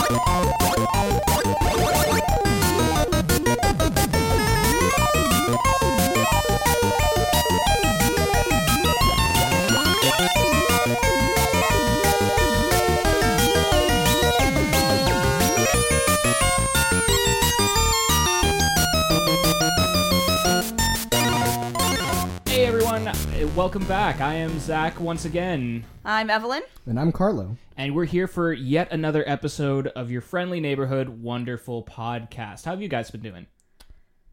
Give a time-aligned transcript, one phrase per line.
[0.00, 0.87] Uh,
[23.58, 24.20] welcome back.
[24.20, 26.62] I am Zach once again, I'm Evelyn.
[26.86, 27.56] And I'm Carlo.
[27.76, 32.66] and we're here for yet another episode of your friendly neighborhood wonderful podcast.
[32.66, 33.48] How have you guys been doing?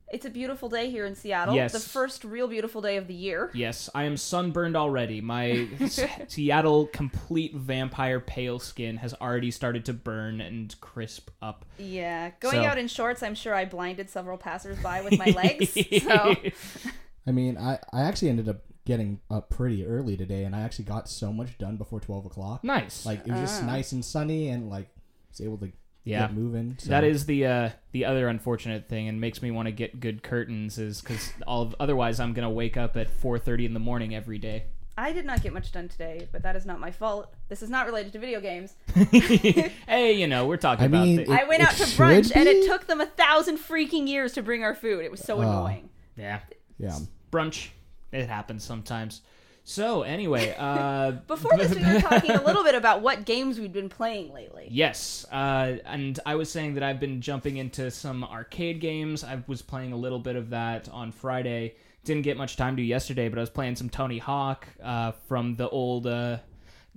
[0.10, 1.56] It's a beautiful day here in Seattle.
[1.56, 1.74] Yes.
[1.74, 3.50] The first real beautiful day of the year.
[3.56, 5.22] Yes, I am sunburned already.
[5.22, 5.70] My
[6.28, 11.66] Seattle complete vampire pale skin has already started to burn and crisp up.
[11.80, 12.30] Yeah.
[12.42, 15.76] Going So- out in shorts, I'm sure I blinded several passersby with my legs.
[16.04, 16.36] so
[17.28, 20.86] I mean, I, I actually ended up getting up pretty early today, and I actually
[20.86, 22.64] got so much done before 12 o'clock.
[22.64, 23.06] nice.
[23.06, 23.66] Like, it was just Ah.
[23.66, 24.88] nice and sunny, and, like,
[25.30, 25.72] was able to
[26.04, 26.28] Yeah.
[26.28, 26.76] get moving.
[26.78, 26.90] So.
[26.92, 30.22] That is the uh, the other unfortunate thing, and makes me want to get good
[30.22, 34.14] curtains, is because all of, otherwise I'm gonna wake up at 4:30 in the morning
[34.14, 34.66] every day.
[34.98, 37.34] I did not get much done today, but that is not my fault.
[37.50, 38.76] This is not related to video games.
[38.96, 41.04] hey, you know we're talking I about.
[41.04, 42.68] mean, the- it- I went out to should brunch and it be?
[42.68, 45.04] took them a thousand freaking years to bring our food.
[45.04, 45.42] It was so Oh.
[45.42, 45.90] annoying.
[46.16, 46.40] yeah,
[46.78, 46.98] Yeah.
[47.32, 47.70] brunch.
[48.16, 49.22] It happens sometimes.
[49.66, 53.74] So anyway, uh, Before this, we were talking a little bit about what games we'd
[53.74, 54.68] been playing lately.
[54.72, 59.24] Yes, uh, and I was saying that I've been jumping into some arcade games.
[59.24, 61.76] I was playing a little bit of that on Friday.
[62.06, 65.56] Didn't get much time to yesterday, but I was playing some Tony Hawk uh, from
[65.56, 66.06] the old.
[66.06, 66.38] Uh,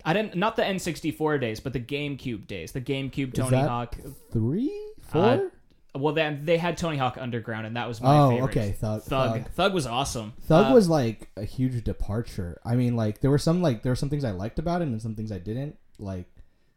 [0.05, 2.73] I didn't not the N64 days, but the GameCube days.
[2.73, 3.97] The GameCube Tony that Hawk.
[4.31, 4.71] Three?
[5.01, 5.51] Four?
[6.01, 8.51] Well, they they had Tony Hawk Underground, and that was my Oh, favorite.
[8.51, 9.33] okay, Thug- Thug.
[9.43, 9.51] Thug.
[9.51, 10.33] Thug was awesome.
[10.43, 12.61] Thug Uh, was, like, a huge departure.
[12.65, 14.89] I mean, like, there were some, like, there were some things I liked about it
[14.89, 15.77] and some things I didn't.
[15.99, 16.27] Like,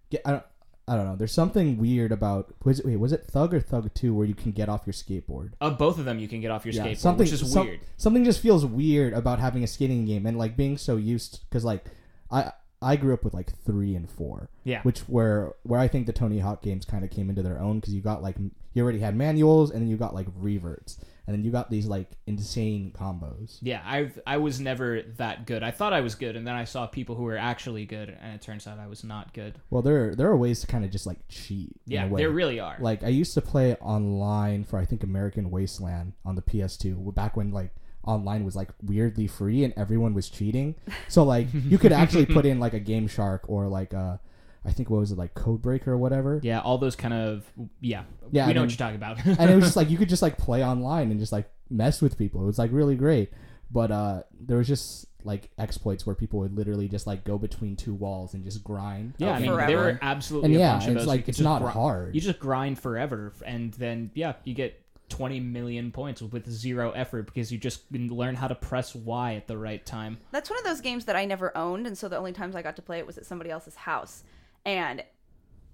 [0.10, 0.44] get, I don't.
[0.88, 1.16] I don't know.
[1.16, 4.34] There's something weird about was it, wait was it Thug or Thug Two where you
[4.34, 5.52] can get off your skateboard?
[5.62, 7.80] uh, both of them you can get off your skateboard, something which is some- weird.
[7.98, 11.64] Something just feels weird about having a skating game and like being so used because
[11.64, 11.86] like
[12.32, 14.82] I I grew up with like three and four, Yeah.
[14.82, 17.80] which where where I think the Tony Hawk games kind of came into their own
[17.80, 18.36] because you got like
[18.74, 20.98] you already had manuals and then you got like reverts
[21.32, 23.58] and then you got these like insane combos.
[23.62, 25.64] Yeah, I I was never that good.
[25.64, 28.34] I thought I was good, and then I saw people who were actually good, and
[28.34, 29.56] it turns out I was not good.
[29.70, 31.80] Well, there there are ways to kind of just like cheat.
[31.86, 32.78] Yeah, there really are.
[32.80, 37.38] like I used to play online for I think American Wasteland on the PS2 back
[37.38, 37.72] when like
[38.04, 40.76] online was like weirdly free and everyone was cheating.
[41.08, 44.18] So like you could actually put in like a Game Shark or like uh
[44.66, 46.40] I think what was it like Codebreaker or whatever.
[46.44, 47.46] yeah, all those kind of
[47.80, 48.04] yeah.
[48.32, 49.26] Yeah, we know and what you're talking about.
[49.40, 52.02] and it was just like you could just like play online and just like mess
[52.02, 52.44] with people.
[52.44, 53.32] It was like really great.
[53.72, 57.76] But uh there was just like exploits where people would literally just like go between
[57.76, 59.14] two walls and just grind.
[59.18, 59.72] yeah, I mean forever.
[59.72, 61.08] there are absolutely And a yeah, bunch of it's those.
[61.08, 62.16] like it's not gri- hard.
[62.16, 64.78] You just grind forever, and then yeah, you get
[65.10, 69.48] 20 million points with zero effort because you just learn how to press Y at
[69.48, 70.18] the right time.
[70.32, 72.62] That's one of those games that I never owned, and so the only times I
[72.62, 74.24] got to play it was at somebody else's house.
[74.66, 75.04] And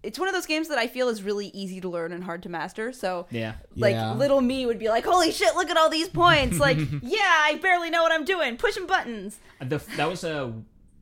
[0.03, 2.43] it's one of those games that I feel is really easy to learn and hard
[2.43, 2.93] to master.
[2.93, 3.55] So, Yeah.
[3.75, 4.13] like, Yeah.
[4.13, 6.59] little me would be like, holy shit, look at all these points.
[6.59, 8.57] Like, yeah, I barely know what I'm doing.
[8.57, 9.39] Pushing buttons.
[9.59, 10.53] The, that was a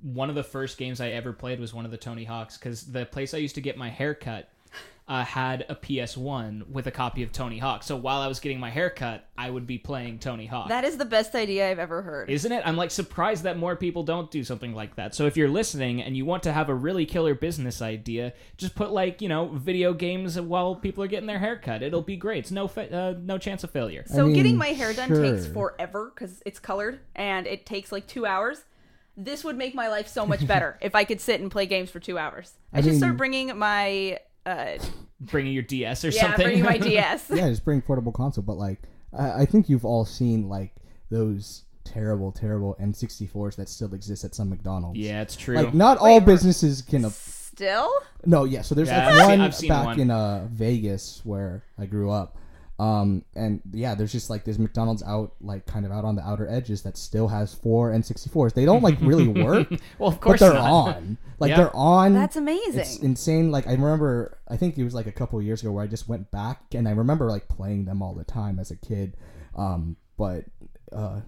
[0.02, 2.84] one of the first games I ever played was one of the Tony Hawks because
[2.92, 4.50] the place I used to get my hair cut
[5.08, 7.84] uh, had a PS1 with a copy of Tony Hawk.
[7.84, 10.70] So while I was getting my hair cut, I would be playing Tony Hawk.
[10.70, 12.30] That is the best idea I've ever heard.
[12.30, 12.64] Isn't it?
[12.66, 15.14] I'm like surprised that more people don't do something like that.
[15.14, 18.74] So if you're listening and you want to have a really killer business idea, just
[18.74, 21.84] put like you know video games while people are getting their hair cut.
[21.84, 22.40] It'll be great.
[22.40, 24.06] It's no fa- uh, no chance of failure.
[24.08, 25.22] So I getting my hair done sure.
[25.22, 28.64] takes forever because it's colored and it takes like two hours.
[29.18, 31.92] This would make my life so much better if I could sit and play games
[31.92, 32.54] for two hours.
[32.74, 34.78] I, I should mean- start bringing my uh,
[35.22, 36.46] Bringing your DS or yeah, something.
[36.46, 37.30] bringing my DS.
[37.34, 38.44] yeah, just bring portable console.
[38.44, 38.82] But like,
[39.18, 40.76] I, I think you've all seen like
[41.10, 45.00] those terrible, terrible N64s that still exist at some McDonald's.
[45.00, 45.56] yeah, it's true.
[45.56, 47.06] Like, not Wait, all businesses can.
[47.06, 47.90] Af- Still,
[48.26, 48.62] no, yeah.
[48.62, 50.00] So there's Yeah, like I've seen- one I've seen back one.
[50.02, 52.38] in uh Vegas where I grew up.
[52.78, 56.22] Um, and yeah, there's just like this McDonald's out, like kind of out on the
[56.22, 58.54] outer edges that still has four N64s.
[58.54, 60.98] They don't like really work, well, of course, but course they're not.
[60.98, 61.18] on.
[61.40, 61.58] Like Yeah.
[61.58, 62.14] they're on.
[62.14, 62.82] that's amazing.
[62.82, 63.50] It's insane.
[63.50, 66.10] Like I remember, I think it was like a couple years ago where I just
[66.10, 69.16] went back and I remember like playing them all the time as a kid.
[69.56, 70.44] Um, but
[70.92, 71.22] uh,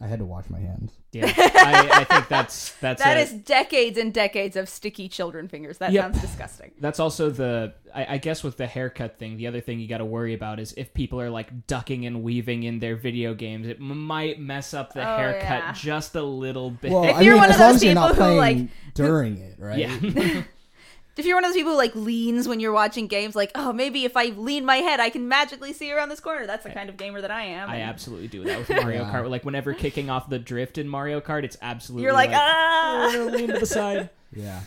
[0.00, 0.92] I had to wash my hands.
[1.10, 5.48] Yeah, I, I think that's that's That a- is decades and decades of sticky children
[5.48, 5.78] fingers.
[5.78, 6.04] That Yep.
[6.04, 6.70] sounds disgusting.
[6.80, 9.36] That's also the I, I guess with the haircut thing.
[9.38, 12.22] The other thing you got to worry about is if people are like ducking and
[12.22, 15.72] weaving in their video games, it might mess up the Oh, haircut yeah.
[15.72, 16.92] just a little bit.
[16.92, 18.36] Well, If I you're mean, one as of long those as you're not people who,
[18.38, 19.78] playing like, during it, right?
[19.78, 20.42] yeah,
[21.18, 23.72] If you're one of those people who like leans when you're watching games, like, oh,
[23.72, 26.46] maybe if I lean my head, I can magically see around this corner.
[26.46, 27.68] That's the kind of gamer that I am.
[27.68, 29.12] I and absolutely do that with Mario Yeah.
[29.12, 29.28] Kart.
[29.28, 33.10] Like whenever kicking off the drift in Mario Kart, it's absolutely You're like, like ah.
[33.14, 34.10] "Oh, lean to the side.
[34.32, 34.60] Yeah.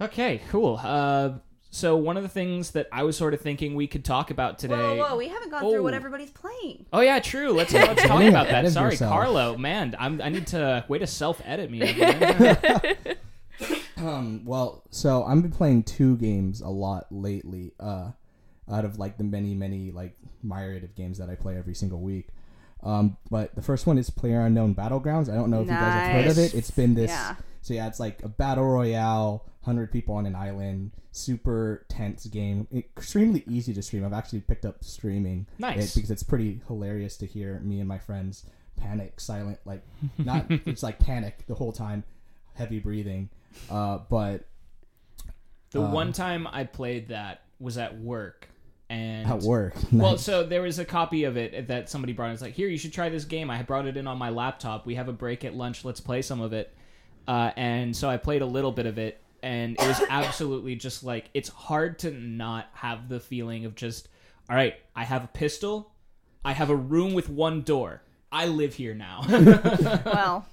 [0.00, 0.80] Okay, cool.
[0.82, 1.34] Uh,
[1.70, 4.58] so one of the things that I was sort of thinking we could talk about
[4.58, 4.74] today.
[4.74, 5.98] Whoa, whoa, we haven't gone through what Oh.
[6.00, 6.86] everyboys playing.
[6.92, 7.52] Oh yeah, true.
[7.52, 8.68] Let's, let's talk about that.
[8.70, 9.12] Sorry, yourself.
[9.12, 9.56] Carlo.
[9.56, 11.80] Man, I'm, I need to way to self edit me.
[14.06, 14.18] Evelyn.
[14.18, 17.72] Um, well, so I've been playing two games a lot lately.
[17.78, 18.10] Uh,
[18.70, 22.00] out of like the many, many like myriad of games that I play every single
[22.00, 22.28] week.
[22.82, 25.30] Um, but the first one is Player Unknown Battlegrounds.
[25.30, 26.54] I don't know if you guys have heard of it.
[26.54, 27.10] It's been this.
[27.10, 27.36] Yeah.
[27.62, 32.68] So yeah, it's like a battle royale, hundred people on an island, super tense game.
[32.74, 34.04] Extremely easy to stream.
[34.04, 35.90] I've actually picked up streaming Nice.
[35.90, 38.46] it because it's pretty hilarious to hear me and my friends
[38.76, 39.82] panic, silent, like
[40.18, 40.46] not.
[40.50, 42.04] it's like panic the whole time,
[42.54, 43.28] heavy breathing.
[43.70, 44.44] Uh, but
[45.70, 48.48] the Um, one time I played that was at work,
[48.90, 52.32] and at work, Well, so there was a copy of it that somebody brought.
[52.32, 53.50] It's like, here, you should try this game.
[53.50, 54.86] I brought it in on my laptop.
[54.86, 55.84] We have a break at lunch.
[55.84, 56.74] Let's play some of it.
[57.26, 61.02] Uh, and so I played a little bit of it, and it was absolutely just
[61.04, 64.08] like it's hard to not have the feeling of just,
[64.50, 65.92] all right, I have a pistol,
[66.44, 68.02] I have a room with one door.
[68.30, 69.22] I live here now.
[70.04, 70.44] Well,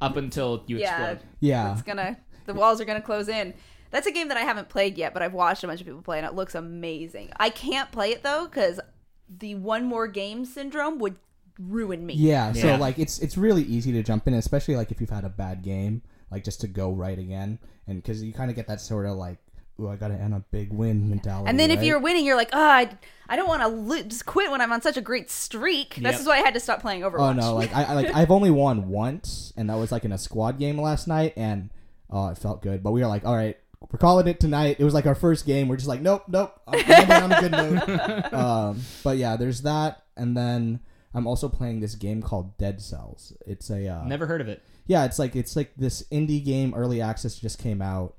[0.00, 1.28] Up until you yeah, explode.
[1.40, 2.16] yeah, it's gonna
[2.46, 3.54] the walls are gonna close in.
[3.90, 6.02] That's a game that I haven't played yet, but I've watched a bunch of people
[6.02, 7.30] play, and it looks amazing.
[7.36, 8.80] I can't play it though because
[9.28, 11.16] the one more game syndrome would
[11.58, 12.14] ruin me.
[12.14, 12.52] yeah.
[12.52, 15.28] So like, it's it's really easy to jump in, especially like if you've had a
[15.28, 18.80] bad game, like just to go right again, and because you kind of get that
[18.80, 19.38] sort of like,
[19.80, 21.48] oh, I gotta end a big win mentality.
[21.48, 22.90] And then if you're winning, you're like, oh, I,
[23.28, 25.94] I don't want to lo- just quit when I'm on such a great streak.
[25.96, 26.20] This Yep.
[26.20, 27.18] is why I had to stop playing Overwatch.
[27.20, 27.54] Oh no!
[27.54, 30.58] Like I, I like I've only won once, and that was like in a squad
[30.58, 31.70] game last night, and
[32.10, 32.82] oh, it felt good.
[32.82, 33.56] But we were like, all right,
[33.92, 34.76] we're calling it tonight.
[34.78, 35.68] It was like our first game.
[35.68, 36.58] We're just like, nope, nope.
[36.66, 38.32] I'm ending on a good note.
[38.32, 40.80] um, but yeah, there's that, and then
[41.14, 43.32] I'm also playing this game called Dead Cells.
[43.46, 44.62] It's a uh, Never heard of it.
[44.86, 46.74] yeah, it's like it's like this indie game.
[46.74, 48.14] Early access just came out.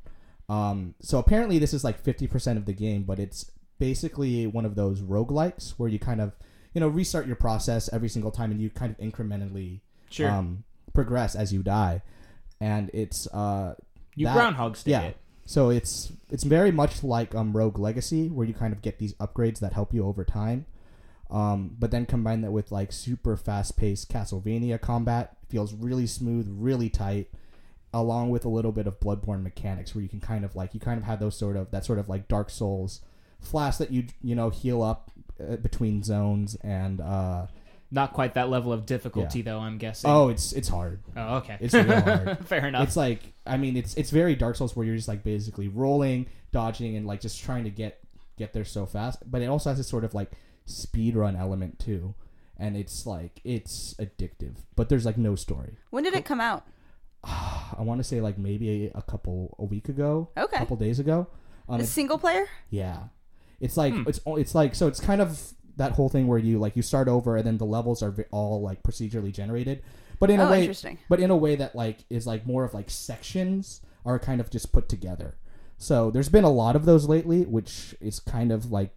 [0.49, 4.75] Um, so apparently this is like 50% of the game, but it's basically one of
[4.75, 6.33] those roguelikes where you kind of,
[6.73, 10.29] you know, restart your process every single time and you kind of incrementally Sure.
[10.29, 10.63] um,
[10.93, 12.01] progress as you die.
[12.59, 13.75] And it's uh,
[14.15, 15.01] you that- Groundhog Day yeah.
[15.01, 15.17] it.
[15.45, 19.15] So it's it's very much like um, Rogue Legacy, where you kind of get these
[19.15, 20.67] upgrades that help you over time.
[21.31, 26.47] Um, but then combine that with like super fast paced Castlevania combat, feels really smooth,
[26.49, 27.31] really tight,
[27.93, 30.79] along with a little bit of Bloodborne mechanics, where you can kind of like you
[30.79, 33.01] kind of have those sort of that sort of like Dark Souls
[33.39, 37.47] flash that you you know heal up uh, between zones and uh,
[37.89, 39.59] Not quite that level of difficulty, though.
[39.59, 40.09] I'm guessing.
[40.09, 40.99] oh it's it's hard.
[41.15, 41.57] Oh, okay.
[41.59, 42.37] It's real hard.
[42.47, 42.83] Fair enough.
[42.83, 46.27] It's like I mean it's it's very Dark Souls where you're just like basically rolling,
[46.51, 47.99] dodging, and like just trying to get
[48.37, 49.29] get there so fast.
[49.29, 50.31] But it also has this sort of like
[50.65, 52.13] speed run element too,
[52.57, 54.57] and it's like it's addictive.
[54.75, 55.77] But there's like no story.
[55.89, 56.67] when did it come out?
[57.23, 60.55] I want to say like maybe a, a couple a week ago, Okay.
[60.55, 61.27] a couple days ago.
[61.67, 62.47] Um, A single player?
[62.69, 63.03] yeah,
[63.59, 64.03] it's like Hmm.
[64.07, 67.07] it's it's like so it's kind of that whole thing where you like you start
[67.07, 69.81] over and then the levels are all like procedurally generated,
[70.19, 70.97] but in a Oh, way interesting.
[71.09, 74.49] but in a way that like is like more of like sections are kind of
[74.49, 75.37] just put together.
[75.77, 78.93] So there's been a lot of those lately, which is kind of like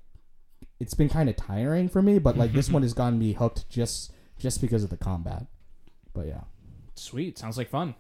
[0.80, 2.18] it's been kind of tiring for me.
[2.18, 5.46] But like this one has gotten me hooked just just because of the combat.
[6.14, 6.44] But yeah,
[6.96, 7.38] Sweet.
[7.38, 7.94] Sounds like fun.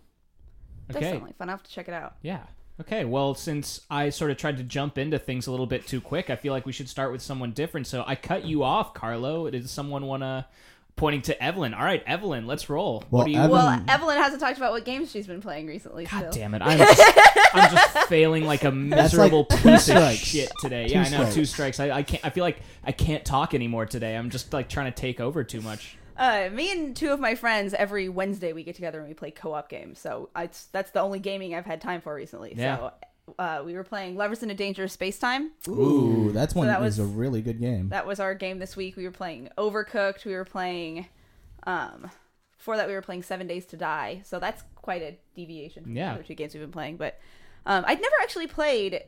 [0.88, 1.10] Does Okay.
[1.12, 1.48] sound like fun.
[1.48, 2.14] I have to check it out.
[2.22, 2.40] Yeah.
[2.80, 3.04] Okay.
[3.04, 6.30] Well, since I sort of tried to jump into things a little bit too quick,
[6.30, 7.86] I feel like we should start with someone different.
[7.86, 9.48] So I cut you off, Carlo.
[9.50, 10.46] Does someone want to?
[10.94, 11.72] Pointing to Evelyn.
[11.72, 13.02] All right, Evelyn, let's roll.
[13.10, 13.38] Well, what you?
[13.40, 16.04] Ev- Well, Evelyn- Evelyn hasn't talked about what games she's been playing recently.
[16.04, 16.32] God still.
[16.32, 16.60] damn it!
[16.62, 17.02] I'm just,
[17.54, 20.88] I'm just failing like a miserable like two piece of shit today.
[20.88, 21.80] Two yeah, I know two strikes.
[21.80, 22.22] I, I can't.
[22.26, 24.14] I feel like I can't talk anymore today.
[24.14, 25.96] I'm just like trying to take over too much.
[26.22, 29.32] Uh, me and two of my friends every Wednesday we get together and we play
[29.32, 29.98] co-op games.
[29.98, 32.54] So I, that's the only gaming I've had time for recently.
[32.56, 32.76] Yeah.
[32.76, 32.92] So
[33.40, 35.50] uh, we were playing Lovers in a Dangerous Space Time.
[35.68, 37.88] ooh, that's one that that was was- a really good game.
[37.88, 38.96] That was our game this week.
[38.96, 40.24] We were playing Overcooked.
[40.24, 41.06] We were playing,
[41.64, 42.08] um,
[42.56, 44.22] before that we were playing Seven Days to Die.
[44.24, 46.10] So that's quite a deviation from Yeah.
[46.10, 46.98] the other two games we've been playing.
[46.98, 47.18] But
[47.66, 49.02] um, I'd never actually played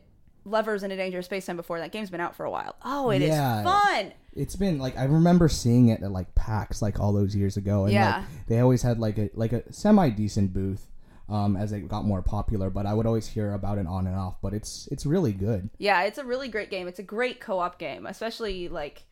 [0.44, 1.78] Lovers in a Dangerous Space Time before.
[1.78, 2.76] That game's been out for a while.
[2.84, 3.62] Oh, it is Yeah.
[3.64, 4.12] fun.
[4.34, 7.84] It's been like I remember seeing it at like PAX like all those years ago,
[7.84, 8.16] and Yeah.
[8.18, 10.86] like they always had like a like a semi decent booth
[11.28, 12.68] um, as it got more popular.
[12.68, 14.36] But I would always hear about it on and off.
[14.42, 15.70] But it's it's really good.
[15.78, 16.88] Yeah, it's a really great game.
[16.88, 19.04] It's a great co-op game, especially like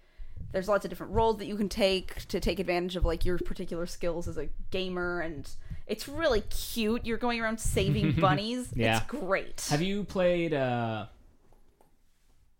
[0.50, 3.38] there's lots of different roles that you can take to take advantage of like your
[3.38, 5.48] particular skills as a gamer and
[5.86, 7.06] It's really cute.
[7.06, 8.70] You're going around saving bunnies.
[8.74, 8.98] Yeah.
[8.98, 9.66] It's great.
[9.70, 10.52] Have you played?
[10.52, 11.06] uh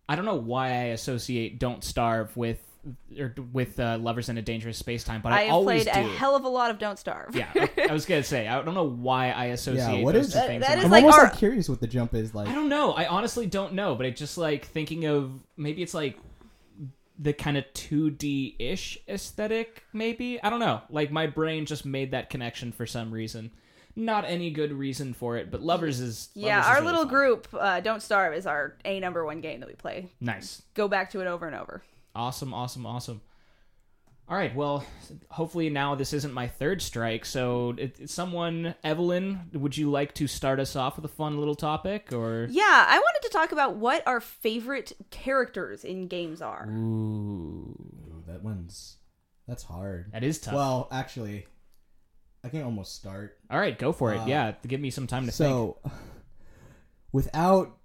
[0.08, 2.58] I don't know why I associate "Don't Starve" with
[3.18, 5.94] or with uh, "Lovers in a Dangerous Space Time," but I, I have always played
[5.94, 6.00] do.
[6.00, 7.34] a hell of a lot of Don't Starve.
[7.36, 10.32] yeah, I, I was gonna say I don't know why I associate what those is-
[10.32, 10.66] two That- things.
[10.66, 12.48] that in is my I'm like almost our- like curious what the jump is like.
[12.48, 12.92] I don't know.
[12.92, 16.18] I honestly don't know, but it just like thinking of maybe it's like
[17.18, 20.42] the kind of 2D ish aesthetic, maybe.
[20.42, 20.82] I don't know.
[20.90, 23.52] Like my brain just made that connection for some reason.
[23.94, 27.02] Not any good reason for it, but Lovers is Yeah, Lovers is our really little
[27.02, 27.08] fun.
[27.10, 30.08] group, uh, Don't Starve, is our a number one game that we play.
[30.20, 30.62] Nice.
[30.74, 31.82] Go back to it over and over.
[32.14, 33.20] Awesome, awesome, awesome.
[34.28, 34.84] All right, well,
[35.30, 37.26] hopefully now this isn't my third strike.
[37.26, 41.38] So, it, it's someone, Evelyn, would you like to start us off with a fun
[41.38, 42.46] little topic, or?
[42.50, 46.66] Yeah, I wanted to talk about what our favorite characters in games are.
[46.70, 48.96] Ooh, Ooh, that one's
[49.46, 50.12] that's hard.
[50.12, 50.54] that is tough.
[50.54, 51.46] Well, actually,
[52.44, 53.38] I can almost start.
[53.50, 54.18] All right, go for it.
[54.18, 55.48] Uh, yeah, give me some time to think.
[55.48, 55.78] So,
[57.12, 57.76] without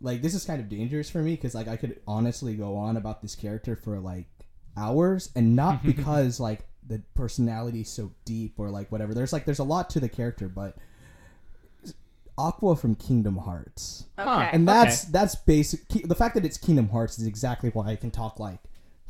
[0.00, 2.96] like this is kind of dangerous for me because like I could honestly go on
[2.96, 4.28] about this character for like
[4.76, 9.14] hours, and not because like the personality is so deep or like whatever.
[9.14, 10.76] There's like there's a lot to the character, but
[12.38, 14.06] Aqua from Kingdom Hearts.
[14.18, 14.50] Okay.
[14.52, 15.86] And that's that's basic.
[15.88, 18.60] The fact that it's Kingdom Hearts is exactly why I can talk like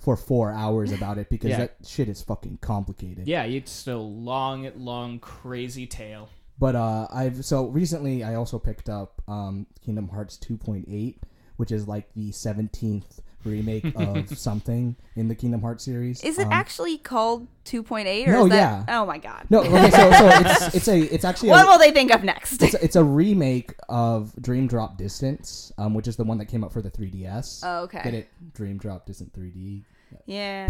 [0.01, 1.59] for four hours about it because Yeah.
[1.59, 3.29] that shit is fucking complicated.
[3.29, 6.29] Yeah, it's a long, long, crazy tale.
[6.59, 11.17] But uh, I've so recently I also picked up um, Kingdom Hearts 2.8,
[11.57, 16.23] which is like the 17th remake of something in the Kingdom Hearts series.
[16.23, 19.01] Is it Um, actually called 2.8 or No, is that yeah.
[19.01, 19.45] Oh my god.
[19.51, 22.25] No, okay, so, so it's it's a it's actually a, What will they think of
[22.25, 22.63] next?
[22.63, 26.47] it's, a, it's a remake of Dream Drop Distance, um, which is the one that
[26.47, 27.61] came out for the 3DS.
[27.65, 28.01] Oh, okay.
[28.05, 28.29] Get it?
[28.55, 29.83] Dream Drop Distant 3D.
[30.27, 30.69] Yeah.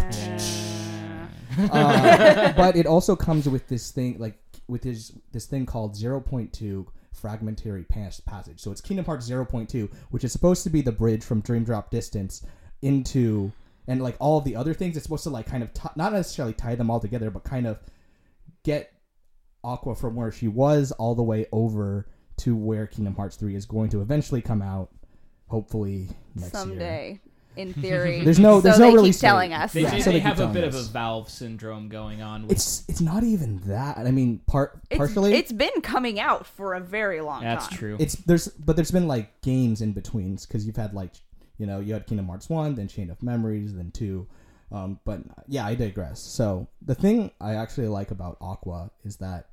[1.71, 4.37] Uh, but it also comes with this thing like
[4.69, 10.31] with his this thing called 0.2 fragmentary passage so it's kingdom hearts 0.2 which is
[10.31, 12.45] supposed to be the bridge from dream drop distance
[12.81, 13.51] into
[13.87, 16.13] and like all of the other things it's supposed to like kind of t- not
[16.13, 17.79] necessarily tie them all together but kind of
[18.63, 18.93] get
[19.63, 22.07] aqua from where she was all the way over
[22.37, 24.89] to where kingdom hearts 3 is going to eventually come out
[25.47, 27.19] hopefully next year Someday,
[27.57, 28.21] in theory.
[28.23, 29.73] There's no- so there's no they release keep telling us.
[29.73, 30.83] They, Yeah, they, so they they have a bit telling of a.
[30.83, 32.43] Valve syndrome going on.
[32.43, 36.47] With, it's it's not even that i mean part It's, partially it's been coming out
[36.47, 37.69] for a very long that's time.
[37.69, 37.97] That's true.
[37.99, 41.11] it's there's but there's been like games in betweens because you've had like
[41.61, 44.25] you know you had Kingdom Hearts one, then Chain of Memories, then two.
[44.71, 46.19] Um, but yeah, I digress.
[46.19, 49.49] So the thing I actually like about Aqua is that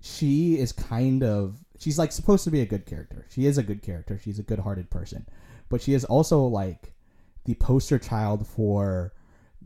[0.00, 3.24] she is kind of she's like supposed to be a good character.
[3.30, 4.18] She is a good character.
[4.18, 5.26] She's a good-hearted person,
[5.68, 6.92] but she is also like
[7.44, 9.12] the poster child for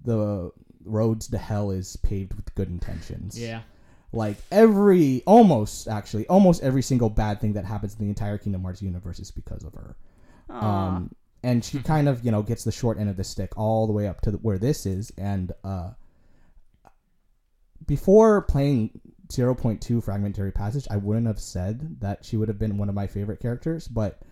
[0.05, 0.53] the
[0.85, 3.61] roads to hell is paved with good intentions yeah.
[4.13, 8.63] like every almost actually almost every single bad thing that happens in the entire Kingdom
[8.63, 9.97] Hearts universe is because of her.
[10.51, 10.89] Aw.
[10.89, 13.87] Um, and she kind of you know gets the short end of the stick all
[13.87, 15.13] the way up to the, where this is.
[15.19, 15.91] And uh,
[17.87, 22.89] before playing 0.2 Fragmentary Passage, I wouldn't have said that she would have been one
[22.89, 24.23] of my favorite characters, but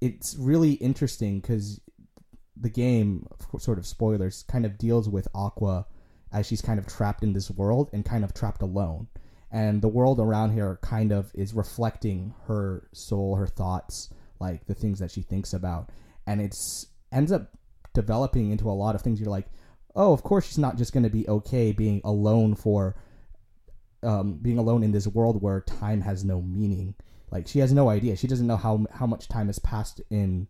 [0.00, 1.80] it's really interesting because
[2.56, 3.26] the game,
[3.58, 5.86] sort of spoilers, kind of deals with Aqua
[6.32, 9.08] as she's kind of trapped in this world and kind of trapped alone.
[9.50, 14.10] And the world around here kind of is reflecting her soul, her thoughts,
[14.40, 15.90] like the things that she thinks about.
[16.26, 17.50] And it's ends up
[17.94, 19.20] developing into a lot of things.
[19.20, 19.46] You're like,
[19.94, 22.96] oh, of course she's not just going to be okay being alone for
[24.02, 26.94] um, being alone in this world where time has no meaning.
[27.30, 28.16] Like she has no idea.
[28.16, 30.46] She doesn't know how how much time has passed in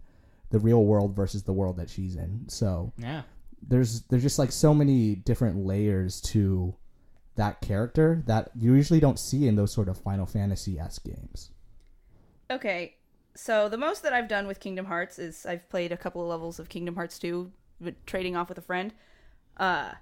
[0.50, 2.49] the real world versus the world that she's in.
[2.49, 3.23] So Yeah.
[3.66, 6.75] there's there's just like so many different layers to
[7.37, 11.50] that character that you usually don't see in those sort of Final Fantasy s games.
[12.50, 12.95] Okay,
[13.36, 16.28] so the most that I've done with Kingdom Hearts is I've played a couple of
[16.28, 17.50] levels of Kingdom Hearts 2,
[17.80, 18.92] with trading off with a friend.
[19.56, 19.92] Uh,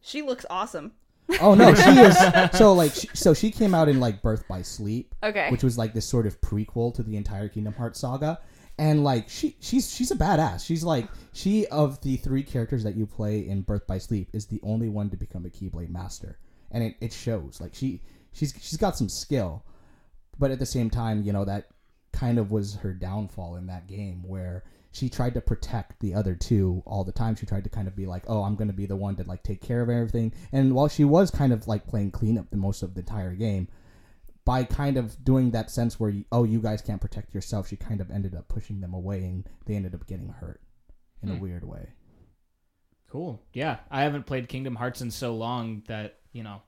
[0.00, 0.92] she looks awesome.
[1.40, 2.16] Oh no, she is
[2.52, 5.48] so like she, so she came out in like Birth by Sleep, Okay.
[5.50, 8.40] which was like this sort of prequel to the entire Kingdom Hearts saga.
[8.78, 10.64] And like she she's she's a badass.
[10.66, 14.46] She's like she of the three characters that you play in Birth by Sleep is
[14.46, 16.38] the only one to become a Keyblade master.
[16.70, 17.60] And it, it shows.
[17.60, 18.00] Like she
[18.32, 19.64] she's she's got some skill.
[20.38, 21.66] But at the same time, you know, that
[22.12, 26.34] kind of was her downfall in that game where she tried to protect the other
[26.34, 27.34] two all the time.
[27.34, 29.24] She tried to kind of be like, "Oh, I'm going to be the one to
[29.24, 32.56] like take care of everything." And while she was kind of like playing cleanup the
[32.58, 33.68] most of the entire game,
[34.44, 38.00] by kind of doing that sense where oh, you guys can't protect yourself, she kind
[38.00, 40.60] of ended up pushing them away, and they ended up getting hurt
[41.22, 41.40] in a Hmm.
[41.40, 41.88] weird way.
[43.08, 43.42] Cool.
[43.52, 43.78] Yeah.
[43.90, 46.62] I haven't played Kingdom Hearts in so long that, you know,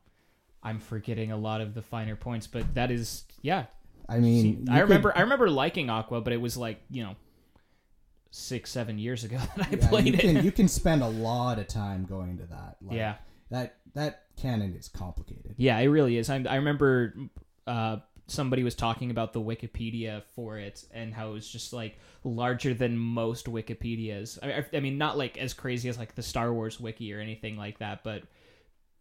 [0.62, 3.66] I'm forgetting a lot of the finer points, but that is yeah.
[4.08, 7.16] I mean, I remember could- I remember liking Aqua, but it was like you know
[8.30, 10.20] six seven years ago that I yeah, played you it.
[10.20, 12.76] can you can spend a lot of time going to that.
[12.82, 13.14] Like, yeah,
[13.50, 15.54] that that canon is complicated.
[15.56, 16.28] yeah, it really is.
[16.28, 17.14] I, I remember
[17.66, 21.98] uh, somebody was talking about the Wikipedia for it and how it was just like
[22.24, 24.38] larger than most Wikipedias.
[24.42, 27.20] I, I, I mean, not like as crazy as like the Star Wars wiki or
[27.20, 28.24] anything like that, but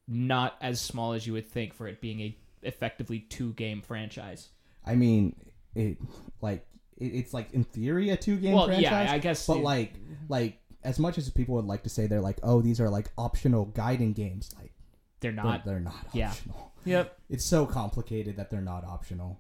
[0.08, 4.50] not as small as you would think for it being a effectively two game franchise.
[4.86, 5.36] I mean,
[5.76, 5.98] it
[6.42, 6.66] like
[6.98, 8.84] it, it's like in theory a two game Well, franchise.
[8.84, 9.94] yeah, I guess but it- like
[10.30, 13.10] like as much as people would like to say they're like, oh, these are like
[13.18, 14.74] optional guiding games, like
[15.22, 15.66] They're they're, not.
[15.66, 16.30] they're not yeah.
[16.30, 16.74] optional.
[16.86, 17.18] Yep.
[17.30, 19.40] It's so complicated that they're not optional.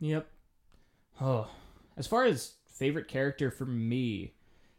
[0.00, 0.28] Yep.
[1.20, 1.48] Oh,
[1.96, 4.34] as far as favorite character for me,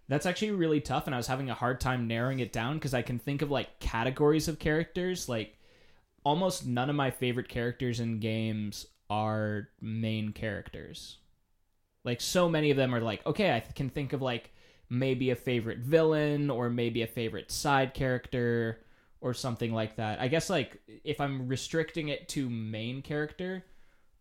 [0.08, 2.94] that's actually really tough, and I was having a hard time narrowing it down because
[2.94, 5.28] I can think of like categories of characters.
[5.28, 5.58] Like,
[6.24, 11.18] almost none of my favorite characters in games are main characters.
[12.04, 14.52] Like, so many of them are like, okay, I can think of like
[14.90, 18.80] maybe a favorite villain or maybe a favorite side character
[19.22, 20.20] or something like that.
[20.20, 23.66] I guess like if I'm restricting it to main character,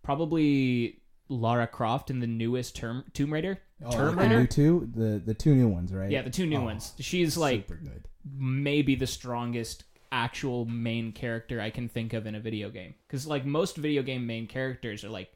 [0.02, 3.58] probably Lara Croft in the newest term Tomb Raider.
[3.84, 4.40] Oh, Tomb the Raider?
[4.40, 6.10] new two, the the two new ones, right?
[6.10, 6.94] Yeah, the two new Oh, ones.
[6.98, 8.04] She's like super good.
[8.36, 12.94] maybe the strongest actual main character I can think of in a video game.
[13.06, 15.32] Because like most video game main characters are like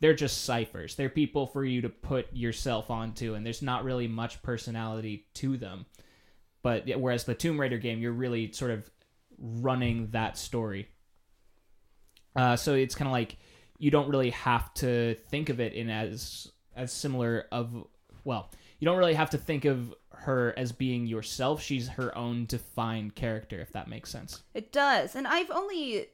[0.00, 0.96] they're just ciphers.
[0.96, 5.56] They're people for you to put yourself onto, and there's not really much personality to
[5.56, 5.86] them.
[6.62, 8.90] But whereas the Tomb Raider game, you're really sort of
[9.38, 10.88] running that story.
[12.34, 13.36] Uh, so it's kind of like
[13.78, 17.86] you don't really have to think of it in as as similar of
[18.24, 18.50] well,
[18.80, 21.62] you don't really have to think of her as being yourself.
[21.62, 24.42] She's her own defined character, if that makes sense.
[24.54, 25.14] It does.
[25.14, 26.06] And I've only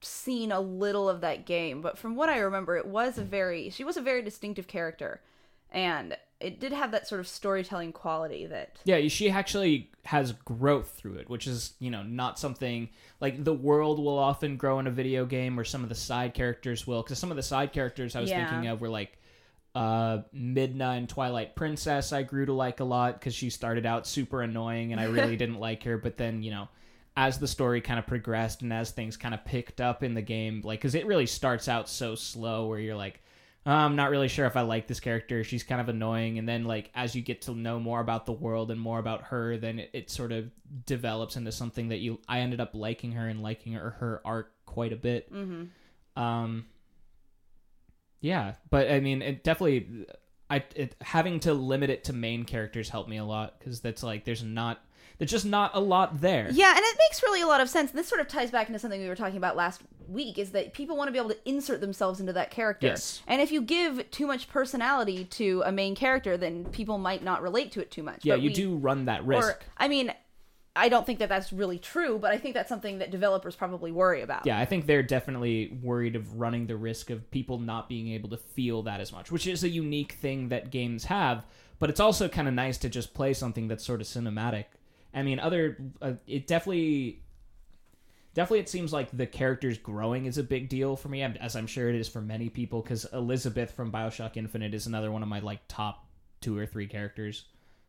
[0.00, 3.70] seen a little of that game, but from what I remember, it was a very
[3.70, 5.22] she was a very distinctive character.
[5.70, 10.90] And it did have that sort of storytelling quality that Yeah, she actually has growth
[10.96, 12.90] through it, which is, you know, not something
[13.20, 16.34] like the world will often grow in a video game or some of the side
[16.34, 17.02] characters will.
[17.02, 18.48] Because some of the side characters I was Yeah.
[18.48, 19.18] thinking of were like
[19.74, 24.06] uh, Midna and Twilight Princess, I grew to like a lot because she started out
[24.06, 25.98] super annoying and I really didn't like her.
[25.98, 26.68] But then, you know,
[27.16, 30.22] as the story kind of progressed and as things kind of picked up in the
[30.22, 33.20] game, like, because it really starts out so slow where you're like,
[33.66, 35.42] "Uh, I'm not really sure if I like this character.
[35.42, 36.38] She's kind of annoying.
[36.38, 39.22] And then, like, as you get to know more about the world and more about
[39.24, 40.50] her, then it, it sort of
[40.86, 42.20] develops into something that you.
[42.28, 45.32] I ended up liking her and liking her, her art quite a bit.
[45.32, 45.68] mhm.
[46.16, 46.66] Um,
[48.24, 50.06] yeah, but I mean, it definitely.
[50.48, 54.02] I it, having to limit it to main characters helped me a lot because that's
[54.02, 54.80] like there's not
[55.18, 56.48] there's just not a lot there.
[56.50, 57.90] Yeah, and it makes really a lot of sense.
[57.90, 60.50] And this sort of ties back into something we were talking about last week is
[60.52, 62.86] that people want to be able to insert themselves into that character.
[62.88, 63.22] Yes.
[63.26, 67.42] And if you give too much personality to a main character, then people might not
[67.42, 68.24] relate to it too much.
[68.24, 69.48] Yeah, But you we- do run that risk.
[69.48, 70.12] Or, I mean,
[70.76, 73.92] I don't think that that's really true, but I think that's something that developers probably
[73.92, 74.44] worry about.
[74.44, 78.30] Yeah, I think they're definitely worried of running the risk of people not being able
[78.30, 81.46] to feel that as much, which is a unique thing that games have.
[81.78, 84.64] But it's also kind of nice to just play something that's sort of cinematic.
[85.12, 87.22] I mean, other uh, it definitely,
[88.34, 91.68] definitely it seems like the characters growing is a big deal for me, as I'm
[91.68, 92.80] sure it is for many people.
[92.82, 96.06] Because Elizabeth from Bioshock Infinite is another one of my like top
[96.40, 97.44] two or three characters.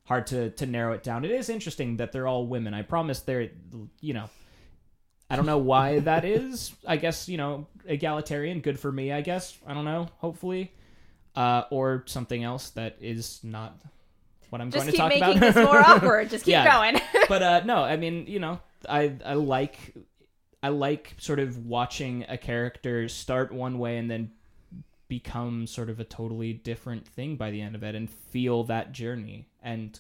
[0.06, 1.26] Hard to to narrow it down.
[1.26, 2.74] It is interesting that they're all women.
[2.74, 3.50] I promise they're,
[4.02, 4.30] you know,
[5.30, 6.74] I don't know why that is.
[6.88, 9.12] I guess you know egalitarian, good for me.
[9.12, 10.08] I guess I don't know.
[10.20, 10.72] Hopefully,
[11.36, 13.76] uh, or something else that is not
[14.52, 15.34] what I'm Just going to talk about.
[15.34, 16.30] Just keep making this more awkward.
[16.30, 16.72] Just keep Yeah.
[16.72, 17.02] going.
[17.28, 19.96] but uh, no, I mean you know I I like
[20.62, 24.32] I like sort of watching a character start one way and then
[25.08, 28.92] become sort of a totally different thing by the end of it and feel that
[28.92, 30.00] journey and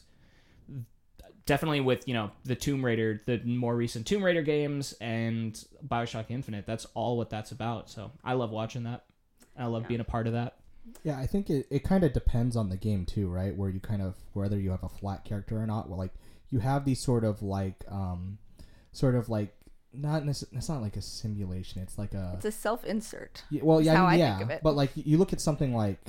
[1.46, 6.26] definitely with you know the Tomb Raider, the more recent Tomb Raider games and Bioshock
[6.30, 6.66] Infinite.
[6.66, 7.90] That's all what that's about.
[7.90, 9.04] So I love watching that.
[9.58, 9.88] I love Yeah.
[9.90, 10.58] being a part of that.
[11.04, 13.56] Yeah, I think it, it kind of depends on the game too, right?
[13.56, 15.90] Where you kind of whether you have a flat character or not.
[15.90, 16.14] Well, like
[16.52, 18.38] you have these sort of like um,
[18.92, 19.56] sort of like
[19.94, 21.82] not it's not like a simulation.
[21.82, 23.44] It's like a it's a self-insert.
[23.50, 24.38] yeah, well, yeah, how I yeah.
[24.38, 24.62] think of it.
[24.64, 26.00] But like you look at something like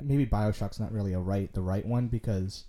[0.00, 2.64] maybe Bioshock's not really a right the right one because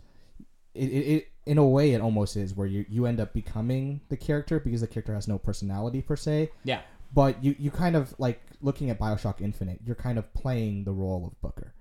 [0.73, 4.01] it, it, it in a way it almost is where you you end up becoming
[4.09, 6.51] the character because the character has no personality per se.
[6.63, 6.81] Yeah.
[7.13, 10.91] But you, you kind of like looking at Bioshock Infinite, you're kind of playing the
[10.91, 11.73] role of Booker.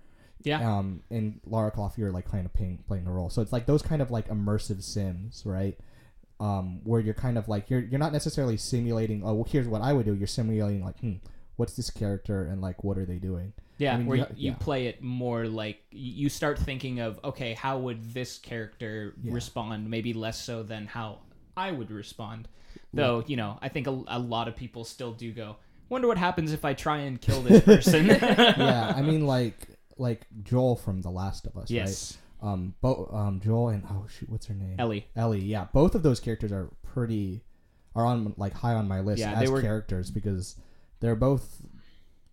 [0.42, 0.78] Yeah.
[0.78, 3.30] Um, and Lara Croft, you're like kind of playing playing the role.
[3.30, 5.78] So it's like those kind of like immersive sims, right?
[6.42, 9.22] um, where you're kind of like you're you're not necessarily simulating.
[9.24, 10.14] Oh, well, here's what I would do.
[10.14, 11.14] You're simulating like, hmm,
[11.54, 13.52] what's this character and like what are they doing?
[13.82, 14.56] Yeah, I mean, where you, you yeah.
[14.58, 19.34] play it more like you start thinking of okay, how would this character Yeah.
[19.34, 19.90] respond?
[19.90, 21.18] Maybe less so than how
[21.56, 22.48] I would respond.
[22.94, 25.56] Though you know, I think a, a lot of people still do go.
[25.88, 28.06] Wonder what happens if I try and kill this person.
[28.06, 29.68] yeah, I mean like
[29.98, 32.50] like Joel from The Last of Us, yes, right?
[32.52, 34.76] Um, bo- um, Joel and oh shoot, what's her name?
[34.78, 35.06] Ellie.
[35.16, 37.42] Ellie, yeah, both of those characters are pretty
[37.94, 40.56] are on like high on my list Yeah, as were- characters because
[41.00, 41.60] they're both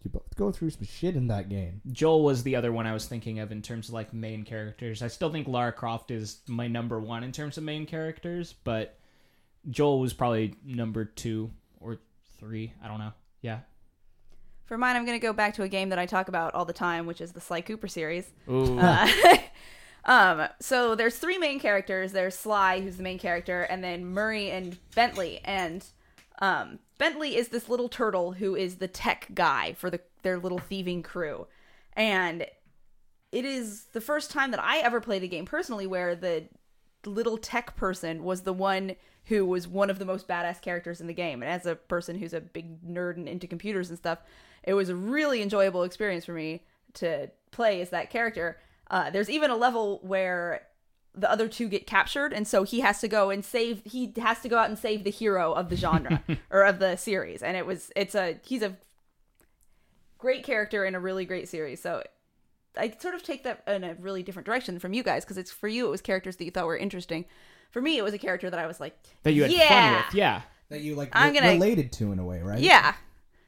[0.03, 1.81] you both go through some shit in that game.
[1.91, 5.01] Joel was the other one I was thinking of in terms of like main characters.
[5.01, 8.97] I still think Lara Croft is my number one in terms of main characters, but
[9.69, 11.99] Joel was probably number two or
[12.37, 12.73] three.
[12.83, 13.13] I don't know.
[13.41, 13.59] Yeah.
[14.65, 16.65] For mine, I'm going to go back to a game that I talk about all
[16.65, 18.31] the time, which is the Sly Cooper series.
[18.47, 18.77] Ooh.
[18.77, 19.07] Uh,
[20.05, 22.11] um, so there's three main characters.
[22.11, 25.41] There's Sly, who's the main character, and then Murray and Bentley.
[25.43, 25.83] And
[26.39, 30.59] um, Bentley is this little turtle who is the tech guy for the their little
[30.59, 31.47] thieving crew.
[31.93, 32.45] And
[33.31, 36.45] it is the first time that I ever played a game personally where the
[37.05, 41.07] little tech person was the one who was one of the most badass characters in
[41.07, 41.41] the game.
[41.41, 44.19] And as a person who's a big nerd and into computers and stuff,
[44.63, 46.63] it was a really enjoyable experience for me
[46.95, 48.59] to play as that character.
[48.89, 50.63] Uh, there's even a level where
[51.15, 53.81] the other two get captured, and so he has to go and save.
[53.85, 56.95] He has to go out and save the hero of the genre or of the
[56.95, 57.41] series.
[57.43, 58.77] And it was it's a he's a
[60.17, 61.81] great character in a really great series.
[61.81, 62.03] So
[62.77, 65.51] I sort of take that in a really different direction from you guys because it's
[65.51, 67.25] for you it was characters that you thought were interesting.
[67.71, 70.05] For me, it was a character that I was like, that you had yeah, fun
[70.05, 70.15] with.
[70.15, 70.41] Yeah.
[70.69, 72.59] That you like I'm re- gonna- related to in a way, right?
[72.59, 72.93] yeah.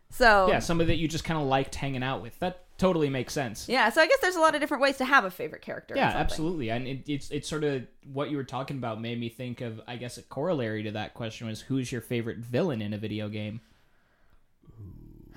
[0.10, 2.38] So Yeah, somebody that you just kind of liked hanging out with.
[2.40, 3.70] That totally makes sense.
[3.70, 3.90] yeah.
[3.90, 5.96] So I guess there's a lot of different ways to have a favorite character.
[5.96, 6.70] Yeah, absolutely.
[6.70, 9.80] And it, it's it's sort of what you were talking about made me think of.
[9.88, 13.30] I guess a corollary to that question was who's your favorite villain in a video
[13.30, 13.62] game?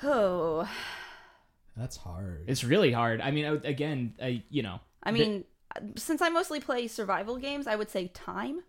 [0.02, 0.68] Oh,
[1.76, 2.44] That's hard.
[2.46, 3.20] It's really hard.
[3.20, 4.80] I mean, again, I, you know.
[5.02, 5.44] I mean,
[5.96, 8.60] since I mostly play survival games, I would say time.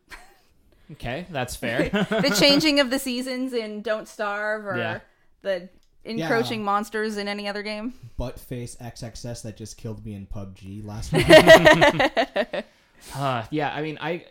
[0.94, 1.90] Okay, that's fair.
[1.90, 5.00] the changing of the seasons in Don't Starve or Yeah.
[5.42, 5.70] the
[6.06, 7.94] encroaching monsters in any other game.
[8.20, 11.12] Buttface XXS that just killed me in PUBG last
[12.54, 12.66] week.
[13.14, 14.26] Uh, yeah, I mean, I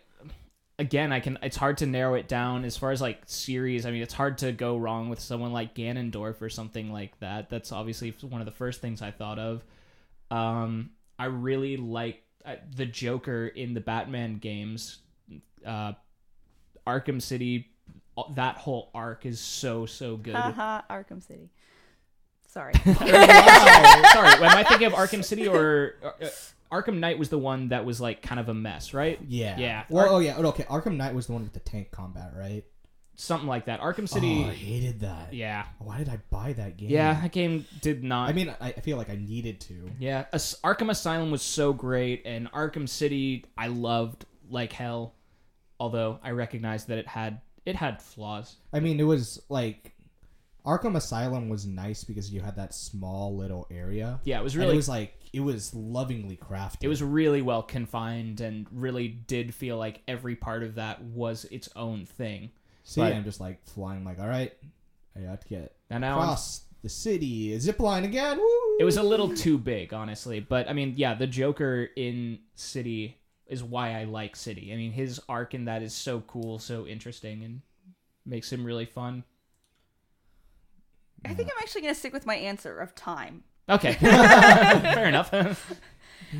[0.77, 1.37] again, I can.
[1.41, 3.85] It's hard to narrow it down as far as like series.
[3.85, 7.49] I mean, it's hard to go wrong with someone like Ganondorf or something like that.
[7.49, 9.63] That's obviously one of the first things I thought of.
[10.31, 14.99] Um, I really like uh, the Joker in the Batman games.
[15.65, 15.93] Uh,
[16.85, 17.69] Arkham City,
[18.17, 20.35] uh, that whole arc is so so good.
[20.35, 21.49] Haha, Arkham City.
[22.55, 22.73] Sorry.
[22.85, 26.11] Sorry, am I thinking of Arkham City or uh,
[26.71, 29.19] Arkham Knight was the one that was like kind of a mess, right?
[29.27, 29.57] yeah.
[29.59, 29.83] Yeah.
[29.89, 30.37] Well, oh yeah.
[30.37, 30.63] Okay.
[30.63, 32.63] Arkham Knight was the one with the tank combat, right?
[33.17, 33.79] Something like that.
[33.81, 34.43] Arkham Oh, City.
[34.45, 35.33] I hated that.
[35.33, 35.65] yeah.
[35.79, 36.89] Why did I buy that game?
[36.89, 38.29] Yeah, that game did not.
[38.29, 39.89] I mean, I, I feel like I needed to.
[39.99, 45.13] yeah, As- Arkham Asylum was so great, and Arkham City I loved like hell.
[45.79, 48.55] Although I recognized that it had it had flaws.
[48.71, 49.93] I mean, it was like
[50.65, 54.19] Arkham Asylum was nice because you had that small little area.
[54.23, 56.77] Yeah, it was And really it was like it was lovingly crafted.
[56.81, 61.45] it was really well confined and really did feel like every part of that was
[61.45, 62.49] its own thing.
[62.83, 64.03] See, but- I'm just like flying.
[64.05, 64.53] Like, all right,
[65.15, 67.57] I got to get And now I'm across the city.
[67.59, 68.37] Zip line again.
[68.37, 68.77] Woo!
[68.79, 70.39] It was a little too big, honestly.
[70.39, 74.71] But I mean, yeah, the Joker in City is why I like City.
[74.73, 77.61] I mean, his arc in that is so cool, so interesting, and
[78.25, 79.23] makes him really fun.
[81.23, 83.43] I think I'm actually going to stick with my answer of time.
[83.69, 85.31] Okay, fair enough.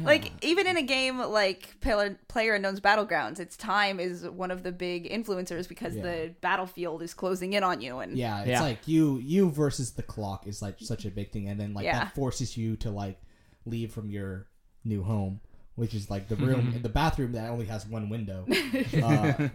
[0.03, 4.61] Like even in a game like Player, Player Unknown's Battlegrounds, its time is one of
[4.61, 6.01] the big influencers because Yeah.
[6.01, 8.61] the battlefield is closing in on you, and Yeah, it's Yeah.
[8.61, 11.85] like you you versus the clock is like such a big thing, and then like
[11.85, 11.99] Yeah.
[11.99, 13.21] that forces you to like
[13.65, 14.47] leave from your
[14.83, 15.39] new home,
[15.75, 18.45] which is like the room, the bathroom that only has one window.
[19.01, 19.47] uh,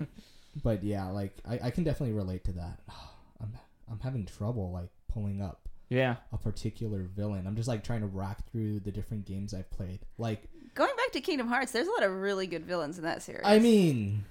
[0.62, 2.80] but yeah, like I, I can definitely relate to that.
[3.42, 3.52] I'm
[3.90, 7.46] I'm having trouble like pulling up yeah, a particular villain.
[7.46, 9.98] I'm just like trying to rack through the different games I've played.
[10.18, 10.44] Like,
[10.74, 13.42] going back to Kingdom Hearts, there's a lot of really good villains in that series.
[13.44, 14.24] I mean,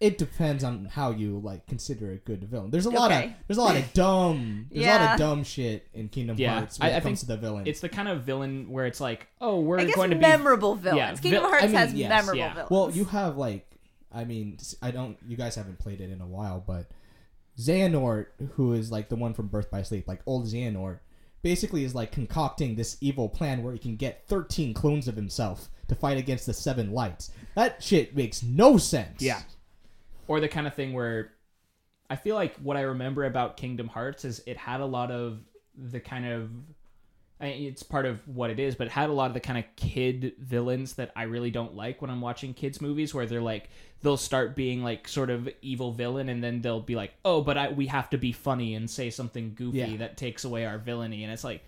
[0.00, 2.70] it depends on how you like consider a good villain.
[2.70, 5.12] There's a lot of there's a lot of dumb there's a lot Yeah.
[5.12, 7.36] of dumb shit in Kingdom Yeah, Hearts when I- it I comes think to the
[7.36, 7.66] villain.
[7.68, 10.22] it's the kind of villain where it's like, oh, we're I guess going to be
[10.22, 10.98] memorable villains.
[10.98, 12.52] yeah, Kingdom vil- Hearts I mean, has yes, memorable yeah.
[12.54, 12.70] villains.
[12.70, 13.70] well, you have like,
[14.12, 15.16] I mean, I don't.
[15.28, 16.86] You guys haven't played it in a while, but
[17.60, 21.00] Xehanort, who is like the one from Birth by Sleep, like old Xehanort,
[21.42, 25.68] basically is like concocting this evil plan where he can get 13 clones of himself
[25.88, 27.30] to fight against the Seven Lights.
[27.54, 29.22] That shit makes no sense.
[29.22, 29.40] Yeah.
[30.28, 31.32] or the kind of thing where
[32.08, 35.40] I feel like what I remember about Kingdom Hearts is it had a lot of
[35.76, 36.50] the kind of
[37.40, 39.40] I mean, it's part of what it is, but it had a lot of the
[39.40, 43.24] kind of kid villains that I really don't like when I'm watching kids movies, where
[43.26, 43.70] they're like
[44.02, 47.56] they'll start being like sort of evil villain, and then they'll be like, oh, but
[47.56, 49.96] I, we have to be funny and say something goofy Yeah.
[49.98, 51.62] that takes away our villainy, and it's like,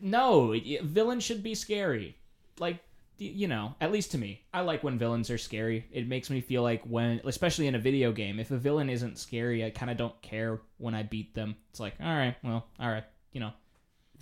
[0.00, 2.16] no, villain should be scary,
[2.58, 2.78] like
[3.20, 5.86] you know, at least to me, I like when villains are scary.
[5.90, 9.18] It makes me feel like when, especially in a video game, if a villain isn't
[9.18, 11.56] scary, I kind of don't care when I beat them.
[11.70, 13.50] It's like, all right, well, all right, you know.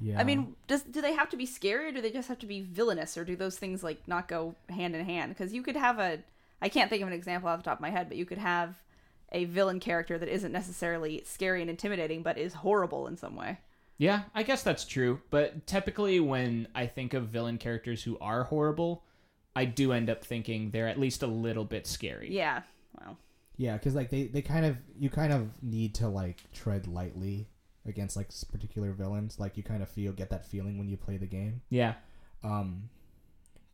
[0.01, 0.21] Yeah.
[0.21, 2.47] I mean, does do they have to be scary or do they just have to
[2.47, 5.35] be villainous or do those things like not go hand in hand?
[5.35, 6.19] Because you could have a
[6.61, 8.39] I can't think of an example off the top of my head, but you could
[8.39, 8.77] have
[9.33, 13.59] a villain character that isn't necessarily scary and intimidating, but is horrible in some way.
[13.99, 15.21] Yeah, I guess that's true.
[15.31, 19.03] But typically, when I think of villain characters who are horrible,
[19.55, 22.33] I do end up thinking they're at least a little bit scary.
[22.33, 22.63] Yeah.
[23.01, 23.17] Well,
[23.57, 27.49] Yeah, because like they, they kind of you kind of need to like tread lightly
[27.89, 29.39] against like particular villains.
[29.39, 31.63] Like you kind of feel get that feeling when you play the game.
[31.71, 31.95] Yeah.
[32.45, 32.91] Um,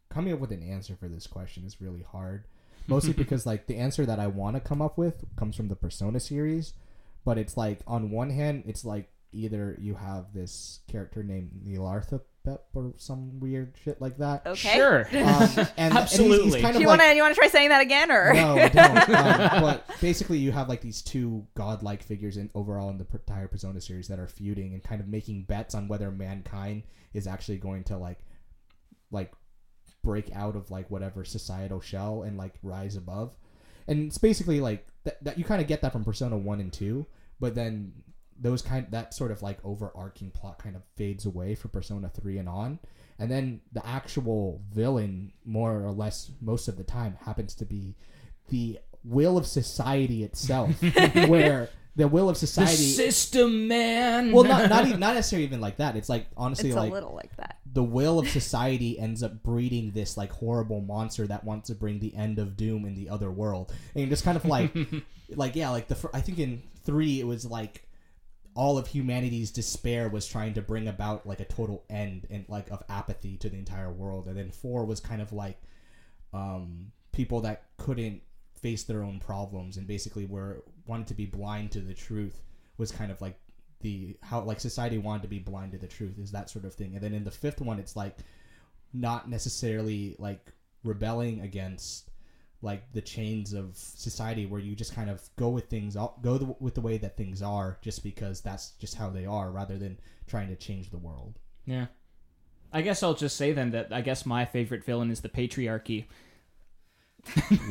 [0.08, 2.44] coming up with an answer for this question is really hard,
[2.86, 5.76] mostly because like the answer that I want to come up with comes from the
[5.76, 6.74] Persona series,
[7.24, 11.62] but it's like on one hand it's like either you have this character named
[12.46, 14.46] Nilarthapep or some weird shit like that.
[14.46, 14.74] okay.
[14.74, 15.00] Sure.
[15.00, 16.44] Um, and, and he's- Absolutely.
[16.44, 18.10] he's, kind Do of you like want to you want to try saying that again
[18.10, 18.92] or no, I don't.
[19.52, 23.48] Um, but basically, you have like these two godlike figures in overall in the entire
[23.48, 26.82] Persona series that are feuding and kind of making bets on whether mankind
[27.14, 28.18] is actually going to like,
[29.10, 29.32] like,
[30.02, 33.32] break out of like whatever societal shell and like rise above.
[33.88, 35.22] And it's basically like that.
[35.24, 37.06] that you kind of get that from Persona One and Two,
[37.40, 37.92] but then
[38.40, 42.38] those kind that sort of like overarching plot kind of fades away for Persona 3
[42.38, 42.78] and on.
[43.18, 47.94] And then the actual villain, more or less, most of the time, happens to be
[48.48, 50.70] the will of society itself,
[51.28, 52.74] where the will of The society.
[52.74, 54.32] system, man.
[54.32, 55.94] well, not not, even, not necessarily even like that.
[55.94, 57.58] It's like honestly, it's a like little like that.
[57.70, 62.00] the will of society ends up breeding this like horrible monster that wants to bring
[62.00, 64.74] the end of doom in the other world, and just kind of like,
[65.36, 67.86] like yeah, like the fir- I think in three it was like
[68.54, 72.70] all of humanity's despair was trying to bring about like a total end and like
[72.70, 75.60] of apathy to the entire world, and then four was kind of like
[76.32, 78.22] um, people that couldn't
[78.60, 82.42] face their own problems and basically were wanted to be blind to the truth
[82.78, 83.38] was kind of like
[83.80, 86.72] the how like society wanted to be blind to the truth is that sort of
[86.74, 86.94] thing.
[86.94, 88.16] And then in the fifth one it's like
[88.92, 90.52] not necessarily like
[90.84, 92.10] rebelling against
[92.62, 96.54] like the chains of society where you just kind of go with things go the,
[96.60, 99.98] with the way that things are just because that's just how they are rather than
[100.28, 101.86] trying to change the world yeah.
[102.72, 106.06] I guess I'll just say then that I guess my favorite villain is the patriarchy.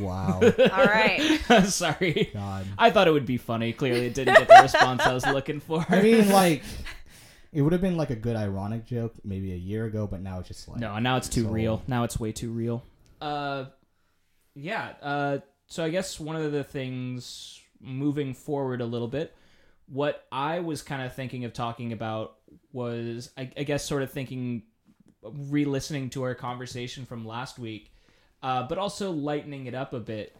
[0.00, 0.40] wow
[0.72, 1.40] All right.
[1.66, 2.30] Sorry.
[2.32, 3.72] god I thought it would be funny.
[3.72, 5.84] Clearly, it didn't get the response I was looking for.
[5.88, 6.62] i mean like
[7.52, 10.38] it would have been like a good ironic joke maybe a year ago but now
[10.38, 11.82] it's just like No, now it's too So- real.
[11.86, 12.82] Now it's way too real.
[13.20, 13.66] Uh,
[14.54, 14.92] yeah.
[15.00, 19.34] Uh, so I guess one of the things moving forward a little bit,
[19.86, 22.36] what I was kind of thinking of talking about
[22.72, 24.62] was, I, I guess, sort of thinking,
[25.22, 27.92] re-listening to our conversation from last week,
[28.42, 30.36] uh, but also lightening it up a bit.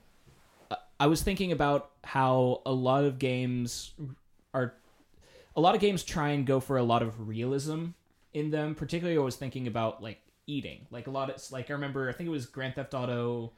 [0.70, 3.92] Uh, I was thinking about how a lot of games
[4.54, 4.74] are
[5.54, 7.88] a lot of games try and go for a lot of realism
[8.32, 8.74] in them.
[8.74, 10.86] Particularly, I was thinking about like eating.
[10.90, 13.52] Like a lot of like I remember, I think it was Grand Theft Auto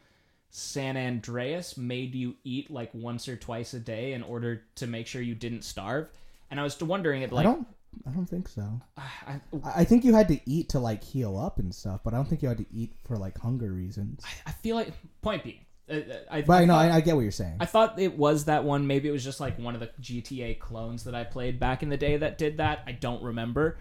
[0.57, 5.09] San Andreas made you eat like once or twice a day in order to make
[5.09, 6.07] sure you didn't starve.
[6.49, 7.67] And I was wondering, it i like don't
[8.07, 8.63] i don't think so
[8.97, 12.15] I, I I think you had to eat to like heal up and stuff, but
[12.15, 14.23] I don't think you had to eat for like hunger reasons.
[14.47, 15.59] I feel like point being,
[15.91, 15.99] uh,
[16.31, 17.57] I, But I know I, I get what you're saying.
[17.59, 18.87] I thought it was that one.
[18.87, 21.89] Maybe it was just like one of the GTA clones that I played back in
[21.89, 22.85] the day that did that.
[22.87, 23.77] I don't remember.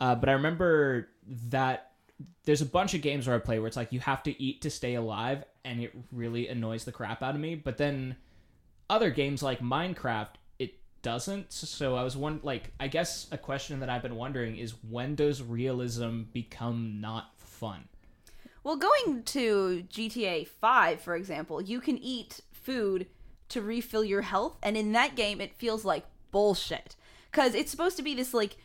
[0.00, 1.08] Uh, but I remember
[1.50, 1.92] that
[2.44, 4.62] there's a bunch of games where I play where it's like you have to eat
[4.62, 7.54] to stay alive, and it really annoys the crap out of me.
[7.56, 8.16] But then
[8.88, 11.52] other games like Minecraft, it doesn't.
[11.52, 15.14] So I was one like I guess a question that I've been wondering is when
[15.14, 17.88] does realism become not fun?
[18.66, 23.06] Well, going to GTA 5, for example, you can eat food
[23.48, 26.96] to refill your health, and in that game, it feels like bullshit.
[27.30, 28.56] Because it's supposed to be this, like,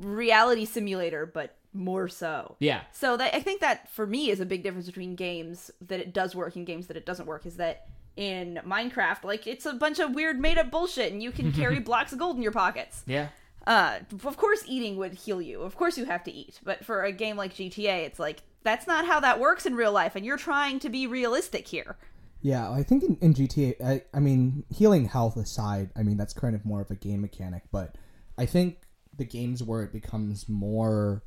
[0.00, 2.56] reality simulator, but more so.
[2.58, 6.00] Yeah, So that I think that for me is a big difference between games that
[6.00, 9.64] it does work and games that it doesn't work is that in Minecraft, like it's
[9.66, 12.42] a bunch of weird made up bullshit and you can carry blocks of gold in
[12.42, 13.02] your pockets.
[13.06, 13.28] yeah.
[13.66, 15.60] Uh, of course, eating would heal you.
[15.60, 16.58] Of course, you have to eat.
[16.64, 19.92] But for a game like GTA, it's like that's not how that works in real
[19.92, 21.98] life, and you're trying to be realistic here.
[22.40, 26.32] Yeah, I think in, in GTA, I, I mean, healing health aside, I mean, that's
[26.32, 27.96] kind of more of a game mechanic, but
[28.38, 28.78] I think
[29.16, 31.22] the games where it becomes more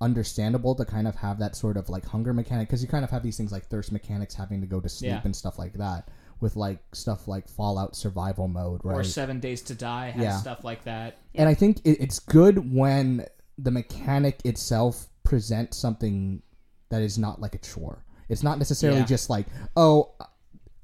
[0.00, 3.10] understandable to kind of have that sort of like hunger mechanic, because you kind of
[3.10, 5.20] have these things like thirst mechanics, having to go to sleep Yeah.
[5.24, 6.08] and stuff like that,
[6.40, 8.98] with like stuff like Fallout survival mode, right?
[8.98, 10.36] Or Seven Days to Die has Yeah.
[10.36, 11.18] stuff like that.
[11.34, 13.26] And I think it, it's good when
[13.58, 16.42] the mechanic itself presents something
[16.90, 18.04] that is not like a chore.
[18.28, 19.06] It's not necessarily Yeah.
[19.06, 20.12] just like, oh,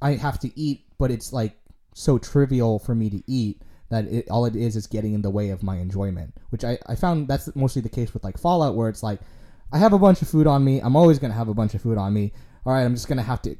[0.02, 1.56] I have to eat, but it's like
[1.94, 5.30] so trivial for me to eat that it, all it is is getting in the
[5.30, 6.34] way of my enjoyment.
[6.50, 9.20] Which I, I found that's mostly the case with like Fallout, where it's like,
[9.72, 10.80] I have a bunch of food on me.
[10.80, 12.32] I'm always going to have a bunch of food on me.
[12.64, 13.56] All right, I'm just going to have to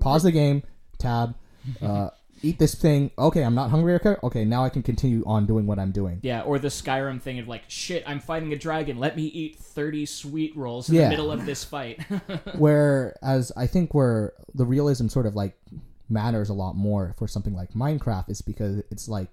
[0.00, 0.62] pause the game,
[0.98, 1.34] tab,
[1.80, 2.08] uh,
[2.42, 3.10] eat this thing.
[3.16, 3.94] Okay, I'm not hungry.
[3.94, 6.18] Okay, okay, now I can continue on doing what I'm doing.
[6.22, 8.98] Yeah, or the Skyrim thing of like, shit, I'm fighting a dragon.
[8.98, 11.04] Let me eat 30 sweet rolls in Yeah.
[11.04, 12.00] the middle of this fight.
[12.56, 15.56] Whereas I think where the realism sort of like
[16.08, 19.28] matters a lot more for something like Minecraft is because it's like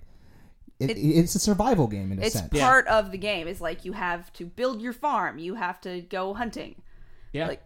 [0.80, 2.50] it, It- it's a survival game in a It's sense.
[2.54, 2.66] Yeah.
[2.68, 3.48] part of the game.
[3.48, 5.38] It's like you have to build your farm.
[5.40, 6.82] You have to go hunting.
[7.34, 7.48] yeah.
[7.48, 7.64] Like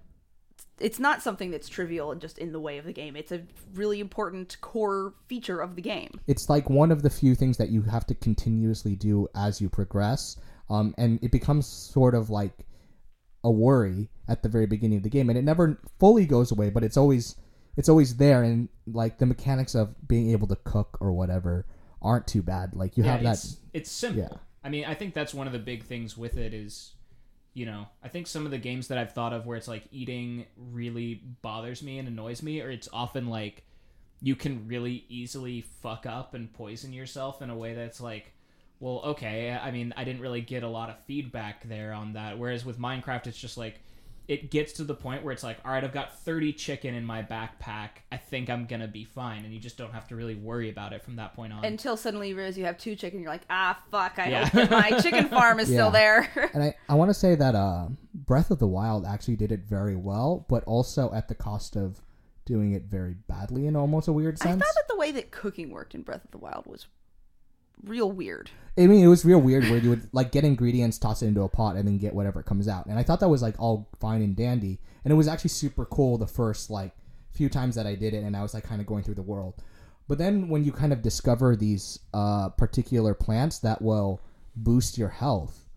[0.80, 3.15] it's not something that's trivial and just in the way of the game.
[3.15, 3.43] It's a
[3.76, 6.19] really important core feature of the game.
[6.28, 9.69] It's like one of the few things that you have to continuously do as you
[9.69, 10.36] progress,
[10.71, 12.65] um, and it becomes sort of like
[13.43, 16.69] a worry at the very beginning of the game, and it never fully goes away,
[16.71, 17.36] but it's always
[17.78, 21.65] it's always there, and like the mechanics of being able to cook or whatever
[22.04, 22.74] aren't too bad.
[22.74, 23.34] Like you yeah, have that.
[23.34, 24.24] it's, it's simple.
[24.24, 24.38] Yeah.
[24.63, 26.94] I mean, I think that's one of the big things with it is,
[27.54, 29.84] you know, I think some of the games that I've thought of where it's like
[29.92, 33.63] eating really bothers me and annoys me, or it's often like
[34.22, 38.34] you can really easily fuck up and poison yourself in a way that's like,
[38.80, 42.39] well, okay, I mean, I didn't really get a lot of feedback there on that.
[42.39, 43.82] Whereas with Minecraft, it's just like,
[44.28, 47.06] it gets to the point where it's like, all right, I've got 30 chicken in
[47.06, 47.90] my backpack.
[48.12, 49.44] I think I'm going to be fine.
[49.44, 51.66] And you just don't have to really worry about it from that point on.
[51.66, 54.20] Until suddenly you realize you have two chicken, you're like, ah, fuck!
[54.20, 54.46] I Yeah.
[54.48, 55.76] hope my chicken farm is Yeah.
[55.78, 56.50] still there.
[56.54, 59.62] And I, I want to say that uh, Breath of the Wild actually did it
[59.62, 62.02] very well, but also at the cost of
[62.46, 64.62] doing it very badly in almost a weird sense.
[64.62, 66.88] I thought that the way that cooking worked in Breath of the Wild was
[67.84, 68.50] real weird.
[68.78, 71.44] I mean, it was real weird where you would like get ingredients, toss it into
[71.44, 72.88] a pot, and then get whatever comes out.
[72.88, 75.86] And I thought that was like all fine and dandy, and it was actually super
[75.86, 76.92] cool the first like
[77.32, 79.22] few times that I did it, and I was like kind of going through the
[79.22, 79.56] world.
[80.08, 84.22] But then when you kind of discover these uh, particular plants that will
[84.56, 85.70] boost your health,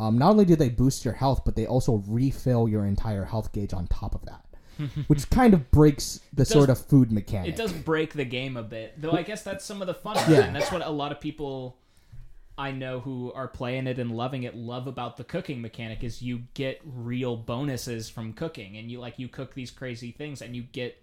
[0.00, 3.52] um, not only do they boost your health, but they also refill your entire health
[3.52, 4.43] gauge on top of that,
[5.06, 7.50] which kind of breaks the sort of food mechanic.
[7.50, 9.12] It does break the game a bit, though.
[9.12, 10.16] I guess that's some of the fun.
[10.16, 10.40] Of Yeah.
[10.40, 11.78] it, and that's what a lot of people
[12.56, 16.22] I know who are playing it and loving it love about the cooking mechanic is
[16.22, 20.54] you get real bonuses from cooking, and you like you cook these crazy things, and
[20.54, 20.96] you get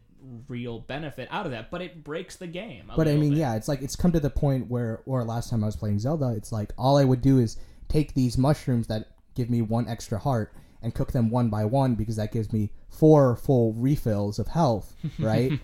[0.48, 1.72] real benefit out of that.
[1.72, 2.90] But it breaks the game.
[2.92, 3.40] a But I mean, bit.
[3.40, 6.00] yeah, it's like it's come to the point where, or last time I was playing
[6.00, 7.58] Zelda, it's like all I would do is
[7.90, 11.96] take these mushrooms that give me one extra heart and cook them one by one
[11.96, 15.60] because that gives me four full refills of health, right?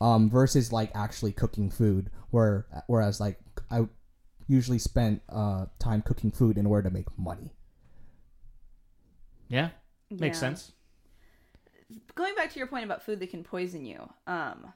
[0.00, 3.38] um, versus like actually cooking food, where whereas like
[3.70, 3.86] I
[4.48, 7.52] usually spent uh, time cooking food in order to make money.
[9.48, 9.70] yeah,
[10.10, 10.40] makes Yeah.
[10.40, 10.72] sense.
[12.14, 14.72] Going back to your point about food that can poison you, um,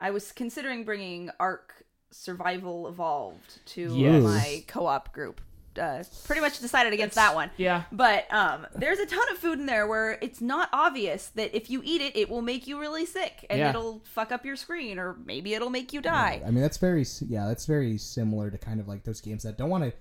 [0.00, 4.22] I was considering bringing Ark Survival Evolved to Yes.
[4.24, 5.40] my co-op group.
[5.78, 7.50] Uh, pretty much decided against that one.
[7.56, 11.54] Yeah, But um, there's a ton of food in there where it's not obvious that
[11.56, 13.70] if you eat it, it will make you really sick and Yeah.
[13.70, 16.42] it'll fuck up your screen or maybe it'll make you die.
[16.44, 19.56] I mean, that's very yeah, that's very similar to kind of like those games that
[19.58, 19.92] don't want to.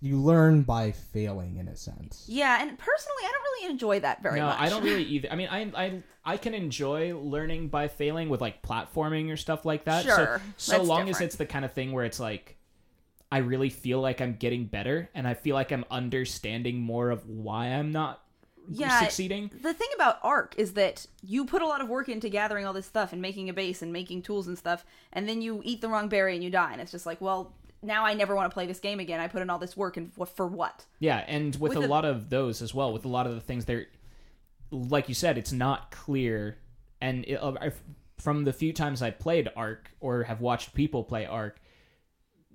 [0.00, 2.24] You learn by failing in a sense.
[2.28, 4.60] Yeah, and personally, I don't really enjoy that very no, much.
[4.60, 5.28] I don't really either.
[5.30, 9.64] I mean, I I I can enjoy learning by failing with like platforming or stuff
[9.64, 10.04] like that.
[10.04, 12.57] Sure, so so that's long as it's the kind of thing where it's like
[13.30, 17.26] I really feel like I'm getting better and I feel like I'm understanding more of
[17.28, 18.22] why I'm not
[18.70, 19.50] Yeah, succeeding.
[19.62, 22.72] The thing about Ark is that you put a lot of work into gathering all
[22.72, 25.80] this stuff and making a base and making tools and stuff, and then you eat
[25.82, 28.50] the wrong berry and you die, and it's just like, well, now I never want
[28.50, 29.20] to play this game again.
[29.20, 30.84] I put in all this work and for what?
[30.98, 33.34] Yeah, and with, With a a- lot of those as well, with a lot of
[33.34, 33.86] the things there,
[34.70, 36.56] like you said, it's not clear.
[37.00, 37.70] And it, uh,
[38.18, 41.60] from the few times I played Ark or have watched people play Ark,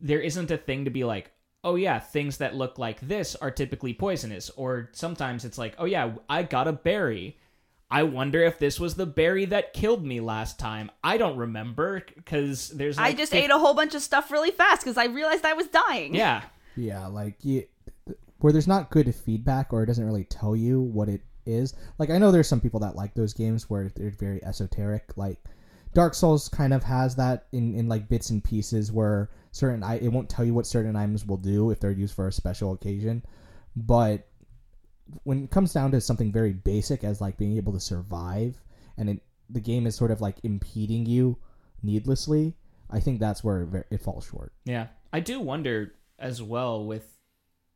[0.04, 1.32] there isn't a thing to be like,
[1.64, 4.52] oh yeah, things that look like this are typically poisonous.
[4.52, 7.38] Or sometimes it's like, oh yeah, I got a berry.
[7.90, 10.92] I wonder if this was the berry that killed me last time.
[11.04, 12.98] I don't remember because there's.
[12.98, 15.54] I just fif- ate a whole bunch of stuff really fast because I realized I
[15.54, 16.16] was dying.
[16.16, 16.42] Yeah,
[16.76, 17.66] Yeah, like you,
[18.40, 21.76] where there's not good feedback or it doesn't really tell you what it is.
[22.00, 25.16] Like I know there's some people that like those games where they're very esoteric.
[25.16, 25.40] Like
[25.94, 30.12] Dark Souls kind of has that in in like bits and pieces where certain it
[30.12, 33.24] won't tell you what certain items will do if they're used for a special occasion,
[33.76, 34.28] but
[35.24, 38.62] when it comes down to something very basic as like being able to survive
[38.98, 41.38] and it, the game is sort of like impeding you
[41.84, 42.56] needlessly,
[42.90, 44.54] I think that's where it falls short.
[44.66, 44.88] Yeah.
[45.12, 47.06] I do wonder as well with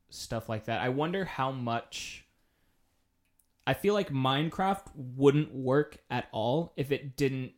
[0.09, 0.81] stuff like that.
[0.81, 2.25] I wonder how much
[3.67, 7.51] I feel like Minecraft wouldn't work at all if it didn't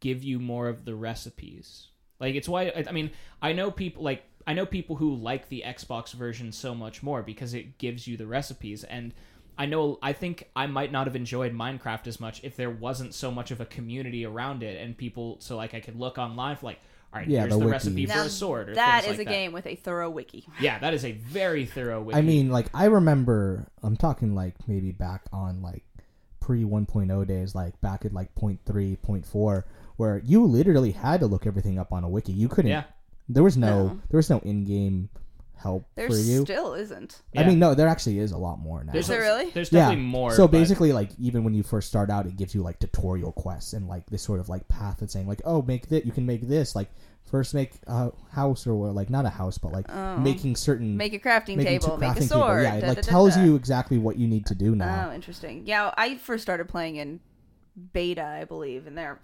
[0.00, 1.88] give you more of the recipes.
[2.20, 3.10] Like it's why I I mean,
[3.42, 7.22] I know people like I know people who like the Xbox version so much more
[7.22, 9.12] because it gives you the recipes and
[9.58, 13.14] I know I think I might not have enjoyed Minecraft as much if there wasn't
[13.14, 16.56] so much of a community around it and people so like I could look online
[16.56, 16.80] for like
[17.12, 17.70] all right, Yeah, here's the the, wikis.
[17.72, 20.46] recipe for Now, a sword or that things like a game with a thorough wiki.
[20.60, 22.18] Yeah, that is a very thorough wiki.
[22.18, 25.82] I mean, like I remember, I'm talking like maybe back on like
[26.38, 28.58] pre 1.0 days, like back at like 0.3,
[28.98, 29.64] 0.4,
[30.00, 32.32] where you literally had to look everything up on a wiki.
[32.32, 32.70] You couldn't.
[32.70, 32.84] yeah.
[33.28, 34.00] There was no, No.
[34.10, 35.08] there was no in-game
[35.56, 36.42] help There for you.
[36.42, 37.20] still isn't.
[37.36, 37.48] I Yeah.
[37.48, 38.92] mean, no, there actually is a lot more now.
[38.92, 39.50] There's Is there really?
[39.50, 39.80] There's yeah.
[39.82, 40.32] definitely more.
[40.32, 43.30] so but- basically, like even when you first start out, it gives you like tutorial
[43.32, 46.06] quests and like this sort of like path that's saying like, oh, make that.
[46.06, 46.74] You can make this.
[46.74, 46.90] Like
[47.24, 50.16] first make a house or what, like not a house, but like Oh.
[50.18, 52.40] making certain Make a crafting making table, two make a crafting table.
[52.46, 52.62] sword.
[52.64, 53.44] Yeah, it da, like da, da, tells da.
[53.44, 55.10] you exactly what you need to do now.
[55.10, 55.62] Oh, interesting.
[55.66, 57.20] Yeah, I first started playing in
[57.92, 59.20] beta, I believe, and there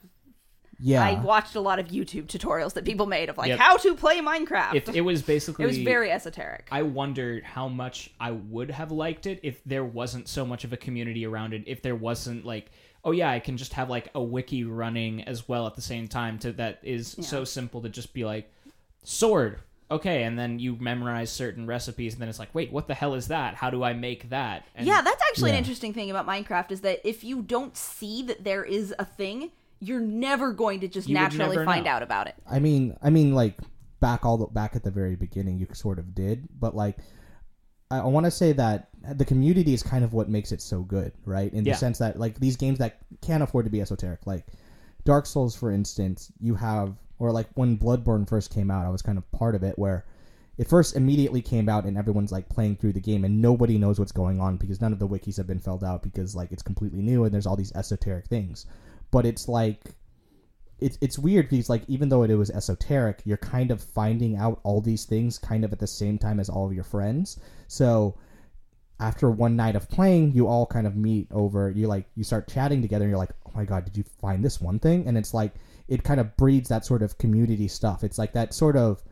[0.79, 3.59] yeah, I watched a lot of YouTube tutorials that people made of like Yep.
[3.59, 4.75] how to play Minecraft.
[4.75, 6.69] if it was basically, it was very esoteric.
[6.71, 10.73] I wondered how much I would have liked it if there wasn't so much of
[10.73, 11.65] a community around it.
[11.67, 12.71] If there wasn't like,
[13.05, 16.09] oh yeah, I can just have like a wiki running as well at the same
[16.09, 16.39] time.
[16.41, 18.53] To that is so simple to just be like,
[19.03, 19.61] sword,
[19.91, 23.15] okay, and then you memorize certain recipes, and then it's like, wait, what the hell
[23.15, 23.55] is that?
[23.55, 24.67] How do I make that?
[24.75, 25.57] And yeah, that's actually Yeah.
[25.57, 29.05] an interesting thing about Minecraft is that if you don't see that there is a
[29.05, 31.91] thing, you're never going to just You would naturally never find know.
[31.93, 32.35] out about it.
[32.51, 33.59] I mean, I mean, like
[34.01, 36.99] back all the back at the very beginning, you sort of did, but like,
[37.91, 40.81] I, I want to say that the community is kind of what makes it so
[40.83, 41.53] good, right?
[41.53, 41.73] In Yeah.
[41.75, 44.47] the sense that like these games that can't afford to be esoteric, like
[45.05, 49.03] Dark Souls, for instance, you have, or like when Bloodborne first came out, I was
[49.03, 50.05] kind of part of it where.
[50.59, 53.99] It first immediately came out and everyone's like playing through the game and nobody knows
[53.99, 56.63] what's going on because none of the wikis have been filled out because like it's
[56.63, 58.65] completely new and there's all these esoteric things.
[59.11, 59.95] But it's like
[60.79, 64.61] it's it's weird because like even though it was esoteric, you're kind of finding out
[64.63, 67.39] all these things kind of at the same time as all of your friends.
[67.69, 68.19] So
[69.01, 71.71] after one night of playing, you all kind of meet over.
[71.71, 74.45] You like you start chatting together, and you're like, "Oh my god, did you find
[74.45, 75.55] this one thing?" And it's like
[75.89, 78.05] it kind of breeds that sort of community stuff.
[78.05, 79.03] It's like that sort of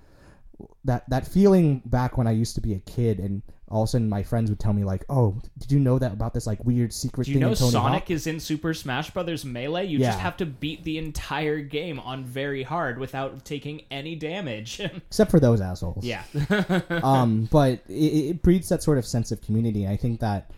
[0.84, 3.90] that that feeling back when I used to be a kid, and all of a
[3.90, 6.62] sudden my friends would tell me like, "Oh, did you know that about this like
[6.64, 9.44] weird secret Do you thing know in Tony Sonic Hawk?" is in Super Smash Brothers
[9.44, 9.86] Melee?
[9.86, 10.08] You Yeah.
[10.08, 14.80] just have to beat the entire game on very hard without taking any damage.
[15.08, 16.04] Except for those assholes.
[16.04, 16.24] yeah.
[17.02, 19.86] um, but it, it breeds that sort of sense of community.
[19.88, 20.50] I think that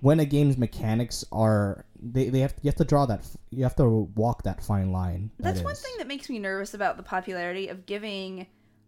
[0.00, 3.74] when a game's mechanics are they, they have you have to draw that you have
[3.76, 5.30] to walk that fine line.
[5.38, 8.46] that That's one thing that makes me nervous about the popularity of giving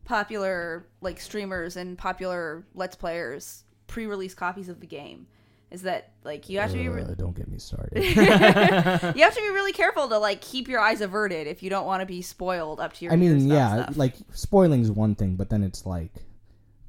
[0.08, 5.26] popular like streamers and popular let's players pre-release copies of the game
[5.70, 8.02] is that like you have to be re- Uh, don't get me started.
[8.02, 11.84] you have to be really careful to like keep your eyes averted if you don't
[11.84, 13.98] want to be spoiled up to your I mean, yeah, stuff.
[13.98, 16.14] like spoiling's one thing, but then it's like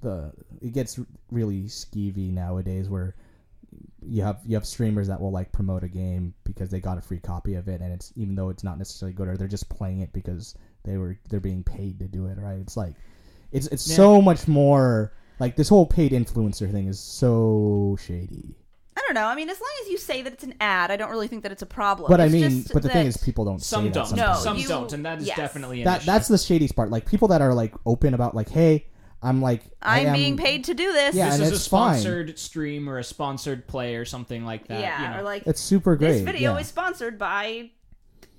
[0.01, 0.97] the it gets
[1.30, 3.15] really skeevy nowadays where
[4.02, 7.02] you have you have streamers that will like promote a game because they got a
[7.02, 9.70] free copy of it and it's even though it's not necessarily good or they're just
[9.70, 12.60] playing it because they were they're being paid to do it, right?
[12.60, 12.93] It's like
[13.52, 13.95] it's it's Yeah.
[13.97, 18.56] so much more like this whole paid influencer thing is so shady.
[18.97, 19.26] I don't know.
[19.28, 21.43] I mean, as long as you say that it's an ad, I don't really think
[21.43, 22.10] that it's a problem.
[22.10, 24.06] But I mean, but the thing is, people don't Some say don't.
[24.08, 24.43] sometimes.
[24.43, 25.38] Some you- don't, and that is yes.
[25.38, 26.06] definitely an that issue.
[26.06, 26.89] that's the shady part.
[26.91, 28.86] Like people that are like open about like, hey,
[29.22, 31.13] I'm like I I'm am- being paid to do this.
[31.15, 31.95] Yeah, this and is a it's fine.
[31.99, 34.80] sponsored stream or a sponsored play or something like that.
[34.80, 35.20] yeah, you know.
[35.20, 36.13] or like It's super great.
[36.13, 36.59] this video yeah.
[36.59, 37.72] is sponsored by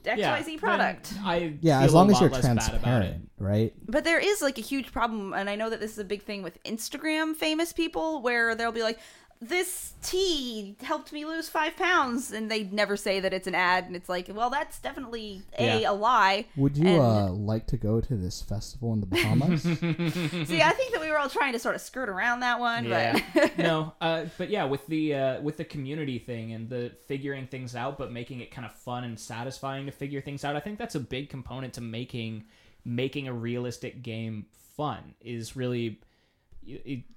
[0.05, 0.17] XYZ
[0.55, 1.13] Yeah, product.
[1.23, 2.57] I yeah, as long as you're lot about it.
[2.61, 3.75] transparent, right?
[3.87, 6.23] But there is like a huge problem, and I know that this is a big
[6.23, 8.99] thing with Instagram famous people, where they'll be like,
[9.43, 13.85] "This tea helped me lose five pounds," and they never say that it's an ad,
[13.87, 15.91] and it's like, well, that's definitely a Yeah.
[15.91, 16.45] a lie.
[16.57, 19.63] Would you And- uh, like to go to this festival in the Bahamas?
[20.49, 22.85] See, I think that we were all trying to sort of skirt around that one,
[22.85, 23.19] Yeah.
[23.35, 27.47] but no, uh, but yeah, with the uh, with the community thing and the figuring
[27.47, 30.55] things out, but making it kind of fun and satisfying to figure things out.
[30.57, 32.45] I think that's a big component to making
[32.85, 35.15] making a realistic game fun.
[35.23, 36.01] Is really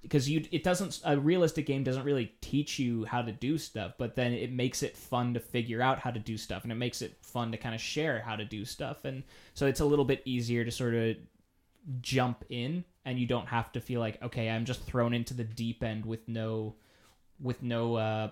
[0.02, 3.92] because you it doesn't a realistic game doesn't really teach you how to do stuff
[3.98, 6.76] but then it makes it fun to figure out how to do stuff and it
[6.76, 9.22] makes it fun to kind of share how to do stuff and
[9.54, 11.16] so it's a little bit easier to sort of
[12.00, 15.44] jump in and you don't have to feel like okay i'm just thrown into the
[15.44, 16.74] deep end with no
[17.40, 18.30] with no uh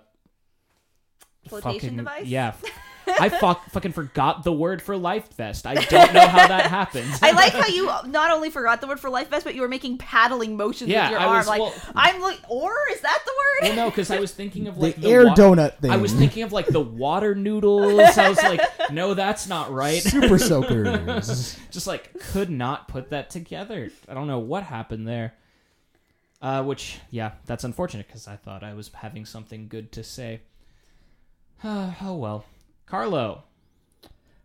[1.49, 2.27] Flotation fucking- device?
[2.27, 2.53] yeah
[3.21, 7.19] i fuck, fucking forgot the word for life vest i don't know how that happens
[7.23, 9.69] I like how you not only forgot the word for life vest, but you were
[9.69, 11.37] making paddling motions Yeah, with your I arm.
[11.39, 13.69] was- like well- I'm like, or is that the word?
[13.69, 15.91] well no because i was thinking of like The, like air wa- donut thing.
[15.91, 18.17] I was thinking of like the water noodles.
[18.19, 20.03] I was like, no, that's not right.
[20.03, 21.59] super soakers.
[21.71, 23.91] Just like could not put that together.
[24.09, 25.35] I don't know what happened there.
[26.41, 30.41] Uh, which yeah, that's unfortunate because I thought I was having something good to say.
[31.65, 32.45] oh well,
[32.93, 33.45] Carlo,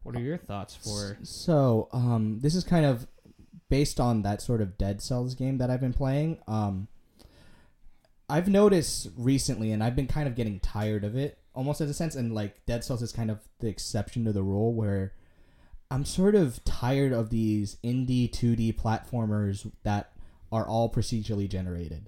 [0.03, 1.17] what are your thoughts for?
[1.21, 3.05] So, um, this is kind of
[3.67, 6.37] based on that sort of Dead Cells game that I've been playing.
[6.47, 6.87] Um,
[8.29, 11.93] I've noticed recently, and I've been kind of getting tired of it, almost as a
[11.93, 12.15] sense.
[12.15, 15.11] And like Dead Cells is kind of the exception to the rule, where
[15.91, 20.13] I'm sort of tired of these indie 2D platformers that
[20.53, 22.07] are all procedurally generated.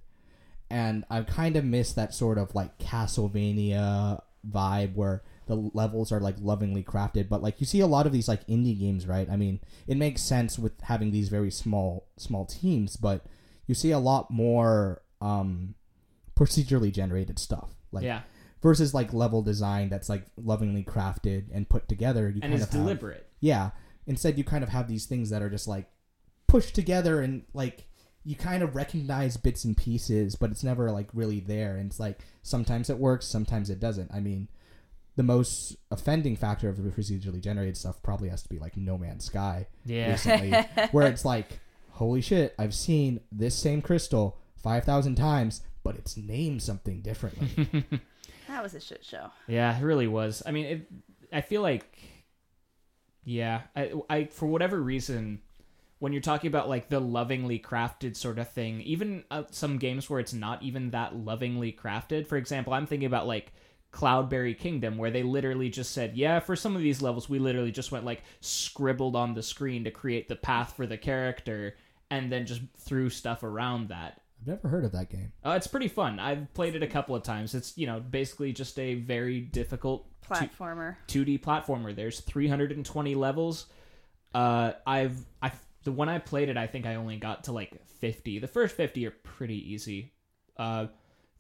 [0.70, 6.22] And I've kind of missed that sort of like Castlevania vibe where the levels are
[6.22, 7.28] like lovingly crafted.
[7.28, 9.30] But like you see a lot of these like indie games, right?
[9.30, 13.26] I mean, it makes sense with having these very small small teams, but
[13.68, 15.76] you see a lot more um
[16.38, 17.72] procedurally generated stuff.
[17.92, 18.22] Like yeah,
[18.62, 22.28] versus like level design that's like lovingly crafted and put together.
[22.30, 23.28] You and kind it's of have- deliberate.
[23.42, 23.72] yeah.
[24.08, 25.88] Instead, you kind of have these things that are just like
[26.48, 27.86] pushed together and like
[28.24, 31.78] you kind of recognize bits and pieces, but it's never like really there.
[31.78, 34.12] And it's like sometimes it works, sometimes it doesn't.
[34.12, 34.48] I mean,
[35.20, 38.98] the most offending factor of the procedurally generated stuff probably has to be like No
[38.98, 40.52] Man's Sky Yeah, recently,
[40.92, 41.60] where it's like,
[41.90, 47.84] holy shit, I've seen this same crystal 5,000 times, but it's named something differently.
[48.48, 49.30] That was a shit show.
[49.46, 50.42] Yeah, it really was.
[50.44, 50.92] I mean, it,
[51.32, 51.86] I feel like,
[53.24, 55.42] yeah, I, I for whatever reason,
[56.00, 60.10] when you're talking about like the lovingly crafted sort of thing, even uh, some games
[60.10, 62.26] where it's not even that lovingly crafted.
[62.26, 63.54] For example, I'm thinking about like
[63.92, 67.72] Cloudberry Kingdom, where they literally just said, yeah, for some of these levels, we literally
[67.72, 71.76] just went like scribbled on the screen to create the path for the character,
[72.12, 74.22] and then just threw stuff around that.
[74.42, 75.34] I've never heard of that game.
[75.46, 76.20] Uh, it's pretty fun.
[76.20, 77.56] I've played it a couple of times.
[77.56, 80.96] It's you know basically just a very difficult Platformer.
[81.08, 81.96] 2D platformer.
[81.96, 83.66] There's 320 levels.
[84.34, 85.52] Uh, I've I
[85.84, 88.40] the one I played it, I think I only got to like 50.
[88.40, 90.14] The first 50 are pretty easy.
[90.58, 90.88] Uh,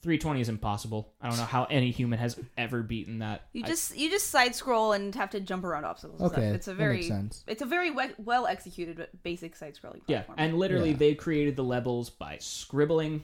[0.02, 1.14] 320 is impossible.
[1.22, 3.48] I don't know how any human has ever beaten that.
[3.54, 6.22] You I- just you just side scroll and have to jump around obstacles.
[6.22, 6.56] and Okay, stuff.
[6.56, 7.44] it's a that very makes sense.
[7.48, 10.02] it's a very we- well executed but basic side scrolling.
[10.08, 10.34] yeah, platformer.
[10.38, 10.98] and literally Yeah.
[10.98, 13.24] they created the levels by scribbling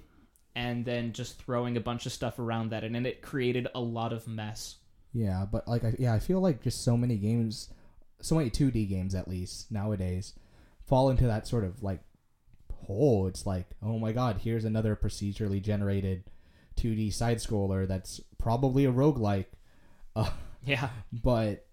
[0.55, 3.79] and then just throwing a bunch of stuff around that, and then it created a
[3.79, 4.77] lot of mess.
[5.13, 7.69] Yeah, but like, I, yeah, I feel like just so many games,
[8.21, 10.33] so many 2D games at least nowadays,
[10.85, 12.01] fall into that sort of like
[12.85, 13.27] hole.
[13.27, 16.23] It's like, oh my god, here's another procedurally generated
[16.77, 19.47] 2D side scroller that's probably a roguelike.
[20.15, 20.29] Uh,
[20.65, 21.67] Yeah, but,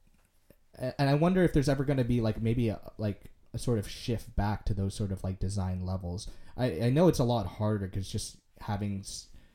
[0.78, 3.78] and I wonder if there's ever going to be like maybe a, like a sort
[3.78, 6.28] of shift back to those sort of like design levels.
[6.57, 9.05] I, I know it's a lot harder because just having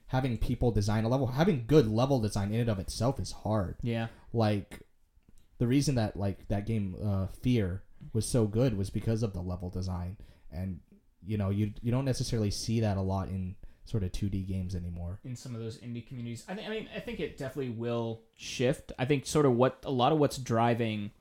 [0.07, 3.75] having people design a level, having good level design in and of itself is hard
[3.81, 4.07] yeah.
[4.33, 4.81] like
[5.57, 7.83] the reason that like that game uh fear
[8.13, 10.15] was so good was because of the level design
[10.51, 10.79] and
[11.25, 13.55] you know you you don't necessarily see that a lot in
[13.87, 16.43] sort of 2D games anymore in some of those indie communities.
[16.47, 18.91] I, th- I mean, I think it definitely will shift.
[18.99, 21.11] I think sort of what a lot of what's driving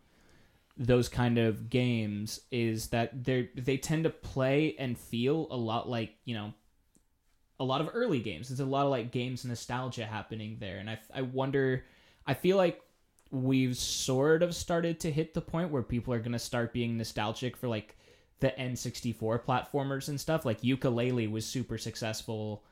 [0.76, 5.88] those kind of games is that they they tend to play and feel a lot
[5.88, 6.52] like you know
[7.58, 8.48] a lot of early games.
[8.48, 11.84] There's a lot of like games nostalgia happening there, and I I wonder.
[12.26, 12.80] I feel like
[13.30, 17.56] we've sort of started to hit the point where people are gonna start being nostalgic
[17.56, 17.95] for like
[18.40, 20.44] the N64 platformers and stuff.
[20.44, 22.62] Like Yooka-Laylee was super successful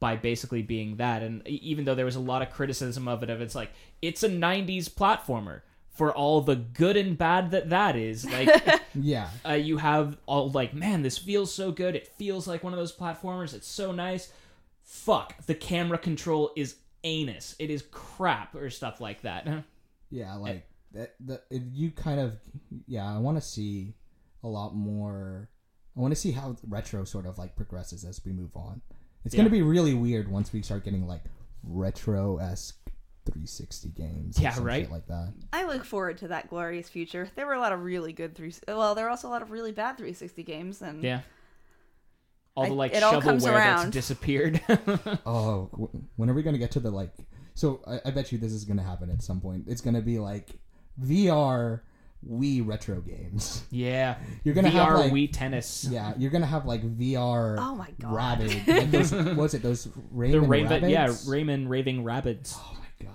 [0.00, 1.22] by basically being that.
[1.22, 3.72] And even though there was a lot of criticism of it of it's like
[4.02, 8.24] it's a 90s platformer for all the good and bad that that is.
[8.30, 9.30] Like yeah.
[9.48, 11.96] uh, you have all like man this feels so good.
[11.96, 13.54] It feels like one of those platformers.
[13.54, 14.32] It's so nice.
[14.82, 17.56] Fuck the camera control is anus.
[17.58, 19.48] It is crap or stuff like that.
[20.10, 22.38] Yeah like that the if you kind of
[22.86, 23.94] yeah i want to see
[24.44, 25.48] a lot more
[25.96, 28.80] i want to see how retro sort of like progresses as we move on
[29.24, 31.22] it's going to be really weird once we start getting like
[31.62, 32.78] retro-esque
[33.24, 34.82] 360 games or Yeah, some right?
[34.84, 37.30] shit like that I look forward to that glorious future.
[37.36, 38.52] There were a lot of really good three.
[38.68, 41.20] Well, there were also a lot of really bad 360 games, and yeah
[42.54, 44.60] all the I- like it all comes shovelware that's disappeared.
[45.26, 47.12] Oh, wh- when are we gonna get to the like?
[47.54, 49.64] So I, I bet you this is gonna happen at some point.
[49.68, 50.50] It's gonna be like
[51.02, 51.80] VR
[52.30, 53.64] Wii retro games.
[53.70, 55.86] yeah, You're gonna VR have like Wii tennis.
[55.90, 57.56] yeah, you're gonna have like VR.
[57.58, 58.12] Oh my God.
[58.40, 58.66] Rabid.
[58.68, 59.62] Like those, what's it?
[59.62, 61.26] Those The Rayman Raven, yeah, Rabbids?
[61.28, 62.54] Rayman Raving Rabbids.
[62.56, 63.14] Oh my god.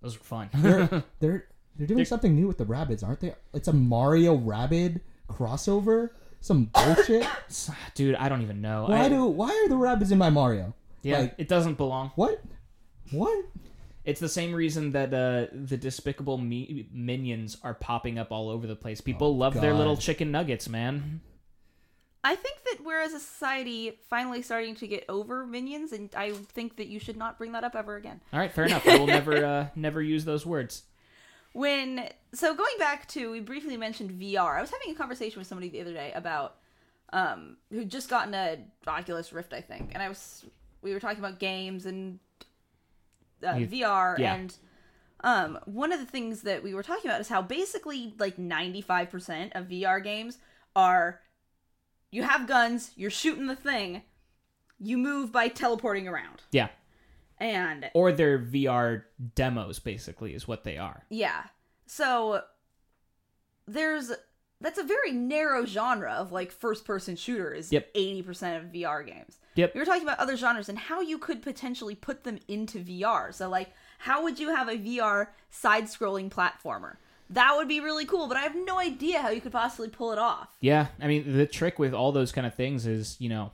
[0.00, 0.48] Those are fun.
[0.54, 0.86] They're
[1.20, 3.34] they're they're doing They're- something new with the rabbits, aren't they?
[3.54, 6.10] It's a Mario Rabbid crossover.
[6.40, 7.26] Some bullshit.
[7.94, 8.86] Dude, I don't even know.
[8.88, 10.74] Why I- do why are the rabbits in my Mario?
[11.02, 12.12] yeah, like- it doesn't belong.
[12.16, 12.42] What?
[13.10, 13.44] What?
[14.04, 18.66] It's the same reason that uh, the despicable me- minions are popping up all over
[18.66, 19.00] the place.
[19.00, 21.20] People Oh, love their little chicken nuggets, man.
[22.24, 26.32] I think that we're as a society finally starting to get over minions, and I
[26.32, 28.20] think that you should not bring that up ever again.
[28.32, 28.86] All right, fair enough.
[28.86, 30.84] I will never, uh, never use those words.
[31.52, 34.56] When so going back to we briefly mentioned VR.
[34.56, 36.56] I was having a conversation with somebody the other day about
[37.12, 40.46] um who just gotten a Oculus Rift, I think, and I was
[40.80, 42.18] we were talking about games and
[43.46, 44.34] uh, You- VR yeah.
[44.34, 44.54] and
[45.24, 49.52] um one of the things that we were talking about is how basically like 95%
[49.54, 50.38] of VR games
[50.74, 51.20] are
[52.10, 54.02] you have guns, you're shooting the thing,
[54.78, 56.42] you move by teleporting around.
[56.50, 56.68] Yeah,
[57.38, 61.04] And or they're VR demos, basically, is what they are.
[61.08, 61.44] Yeah.
[61.86, 62.42] So
[63.66, 64.12] there's
[64.60, 67.94] that's a very narrow genre of like first person shooter is Yep.
[67.94, 69.38] 80% of VR games.
[69.54, 69.74] Yep.
[69.74, 73.34] We were talking about other genres and how you could potentially put them into VR.
[73.34, 76.96] So like how would you have a VR side scrolling platformer?
[77.30, 80.12] That would be really cool, but I have no idea how you could possibly pull
[80.12, 80.50] it off.
[80.60, 83.52] Yeah, I mean, the trick with all those kind of things is, you know,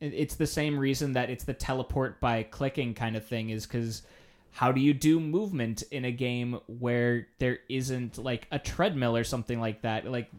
[0.00, 4.02] it's the same reason that it's the teleport by clicking kind of thing, is because
[4.50, 9.24] how do you do movement in a game where there isn't like a treadmill or
[9.24, 10.10] something like that?
[10.10, 10.30] Like,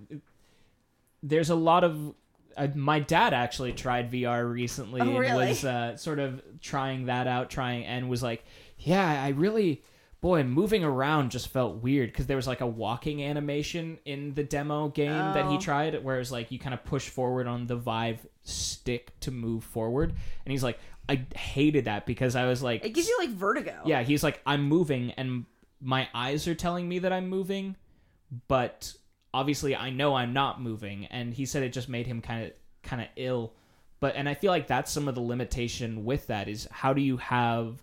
[1.22, 2.16] there's a lot of.
[2.58, 5.47] Uh, my dad actually tried VR recently Oh, and really?
[5.49, 8.43] was uh, sort of trying that out, trying and was like,
[8.78, 9.84] "Yeah, I really,
[10.22, 14.43] boy, moving around just felt weird because there was like a walking animation in the
[14.43, 15.60] demo game that he Oh.
[15.60, 20.14] tried, whereas like you kind of push forward on the Vive stick to move forward,
[20.45, 20.80] and he's like,
[21.10, 23.82] I hated that because I was like, It gives you like vertigo.
[23.86, 25.45] yeah, he's like, I'm moving and
[25.82, 27.76] my eyes are telling me that I'm moving,
[28.47, 28.93] but
[29.34, 31.05] obviously I know I'm not moving.
[31.07, 32.51] And he said it just made him kind of
[32.84, 33.53] kind of ill.
[33.99, 37.01] But and I feel like that's some of the limitation with that is how do
[37.01, 37.81] you have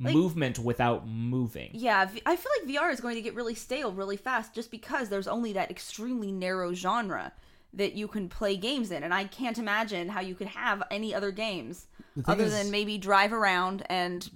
[0.00, 1.70] Like- movement without moving?
[1.72, 4.70] Yeah, V- I feel like VR is going to get really stale really fast just
[4.70, 7.32] because there's only that extremely narrow genre
[7.74, 11.14] that you can play games in, and I can't imagine how you could have any
[11.14, 11.86] other games
[12.26, 14.28] other is- than maybe drive around and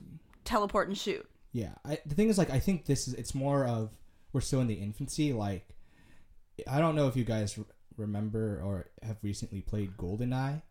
[0.45, 1.27] teleport and shoot.
[1.53, 3.91] Yeah, I, the thing is, like, I think this is it's more of
[4.33, 5.33] we're still in the infancy.
[5.33, 5.67] Like,
[6.69, 7.65] I don't know if you guys re-
[7.97, 10.63] remember or have recently played GoldenEye,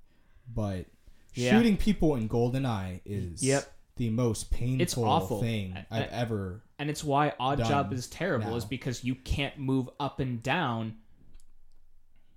[0.53, 0.85] but
[1.33, 1.51] Yeah.
[1.51, 3.71] shooting people in GoldenEye is Yep.
[3.97, 5.41] the most painful It's awful.
[5.41, 6.63] thing I- I've ever.
[6.79, 8.55] And it's why Odd Job is terrible now.
[8.55, 10.97] is because you can't move up and down.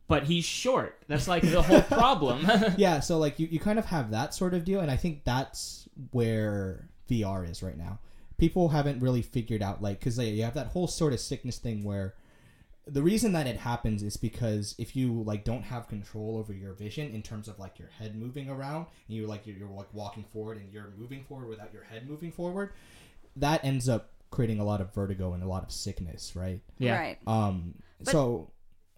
[0.07, 1.03] But he's short.
[1.09, 2.47] That's like the whole problem.
[2.77, 5.25] Yeah, so like you, you kind of have that sort of deal, and I think
[5.25, 8.01] that's where VR is right now.
[8.37, 11.85] People haven't really figured out like because you have that whole sort of sickness thing
[11.85, 12.15] where
[12.87, 16.75] the reason that it happens is because if you like don't have control over your
[16.75, 19.93] vision in terms of like your head moving around and you like you're, you're like
[19.95, 22.73] walking forward and you're moving forward without your head moving forward,
[23.37, 26.61] that ends up creating a lot of vertigo and a lot of sickness, right?
[26.79, 26.99] yeah.
[26.99, 27.19] Right.
[27.27, 28.51] Um, But- so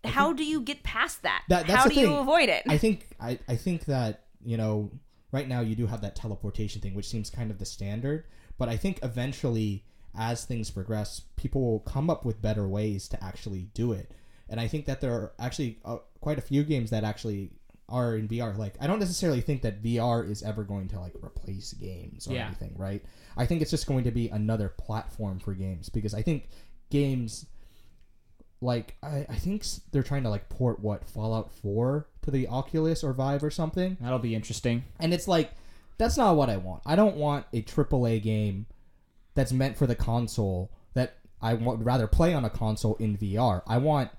[0.04, 1.44] How do you get past that?
[1.48, 2.62] That- that's how the do you avoid it?
[2.68, 4.90] I think I, I think that you know
[5.32, 8.24] right now you do have that teleportation thing, which seems kind of the standard.
[8.58, 9.84] But I think eventually,
[10.16, 14.12] as things progress, people will come up with better ways to actually do it.
[14.48, 17.50] And I think that there are actually uh, quite a few games that actually
[17.88, 18.56] are in VR.
[18.56, 22.32] Like I don't necessarily think that VR is ever going to like replace games or
[22.34, 22.46] Yeah.
[22.46, 23.02] anything, right?
[23.36, 26.48] I think it's just going to be another platform for games because I think
[26.90, 27.46] games
[28.60, 33.04] like I, I think they're trying to like port what Fallout 4 to the Oculus
[33.04, 33.96] or Vive or something.
[34.00, 34.84] That'll be interesting.
[34.98, 35.52] And it's like
[35.98, 36.82] that's not what I want.
[36.86, 38.66] I don't want a AAA game
[39.36, 43.62] that's meant for the console that I would rather play on a console in VR.
[43.68, 44.10] I want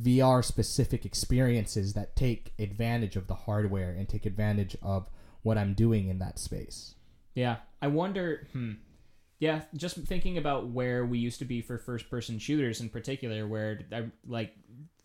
[0.00, 5.08] VR specific experiences that take advantage of the hardware and take advantage of
[5.42, 6.94] what I'm doing in that space.
[7.34, 8.48] Yeah, I wonder.
[8.52, 8.72] Hmm.
[9.38, 13.80] Yeah, just thinking about where we used to be for first-person shooters in particular, where
[13.92, 14.54] I, like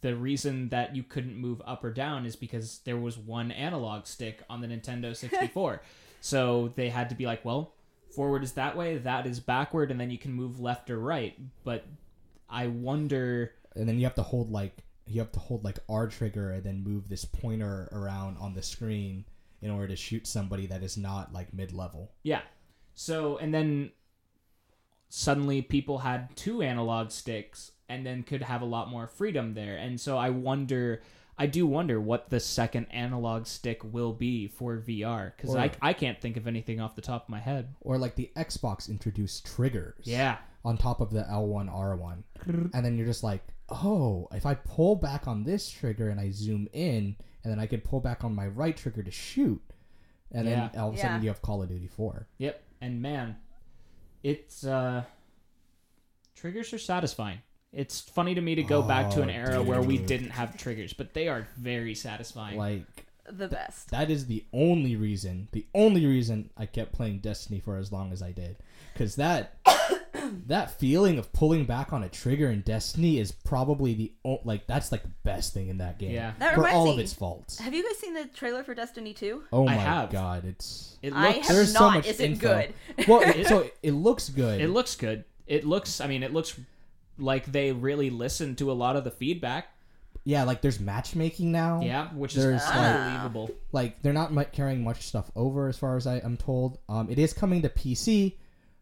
[0.01, 4.05] the reason that you couldn't move up or down is because there was one analog
[4.05, 5.81] stick on the Nintendo 64.
[6.21, 7.73] so they had to be like, well,
[8.17, 11.37] forward is that way, that is backward, and then you can move left or right.
[11.63, 11.85] But
[12.49, 13.53] I wonder.
[13.75, 16.63] And then you have to hold like you have to hold like R trigger and
[16.63, 19.23] then move this pointer around on the screen
[19.61, 22.11] in order to shoot somebody that is not like mid level.
[22.23, 22.41] Yeah.
[22.95, 23.91] So and then
[25.09, 29.77] suddenly people had two analog sticks and then could have a lot more freedom there.
[29.77, 31.01] And so I wonder
[31.39, 35.93] I do wonder what the second analog stick will be for VR cuz I I
[35.93, 37.75] can't think of anything off the top of my head.
[37.81, 40.05] Or like the Xbox introduced triggers.
[40.05, 40.37] Yeah.
[40.65, 42.23] on top of the L1 R1.
[42.73, 46.31] And then you're just like, "Oh, if I pull back on this trigger and I
[46.31, 49.61] zoom in and then I could pull back on my right trigger to shoot."
[50.31, 50.81] And then Yeah.
[50.81, 51.21] all of a sudden Yeah.
[51.21, 52.27] you have Call of Duty 4.
[52.39, 52.61] Yep.
[52.81, 53.37] And man,
[54.23, 55.05] it's uh
[56.35, 57.39] triggers are satisfying.
[57.77, 60.07] It's funny to me to go back to an Oh, era where we dude.
[60.07, 62.57] didn't have triggers, but they are very satisfying.
[62.57, 63.91] Like The best.
[63.91, 68.11] that is the only reason, the only reason I kept playing Destiny for as long
[68.11, 68.57] as I did.
[68.95, 69.57] Cuz that
[70.47, 74.65] that feeling of pulling back on a trigger in Destiny is probably the o- like
[74.67, 76.11] that's like the best thing in that game.
[76.11, 76.33] Yeah.
[76.39, 76.93] That for reminds all me.
[76.93, 77.59] of its faults.
[77.59, 79.43] Have you guys seen the trailer for Destiny 2?
[79.53, 80.09] Oh I my have.
[80.11, 81.79] god, it's it I looks have There's not.
[81.79, 82.47] so much Is it info.
[82.97, 83.07] good?
[83.07, 84.61] well, it, so it looks good.
[84.61, 85.23] it looks good.
[85.45, 86.59] It looks I mean, it looks
[87.17, 89.67] like they really listened to a lot of the feedback.
[90.23, 91.81] yeah, like there's matchmaking now.
[91.81, 93.49] Yeah, which is There's, like- unbelievable.
[93.71, 96.79] like they're not carrying much stuff over as far as I, I'm told.
[96.89, 98.33] Um, it is coming to PC.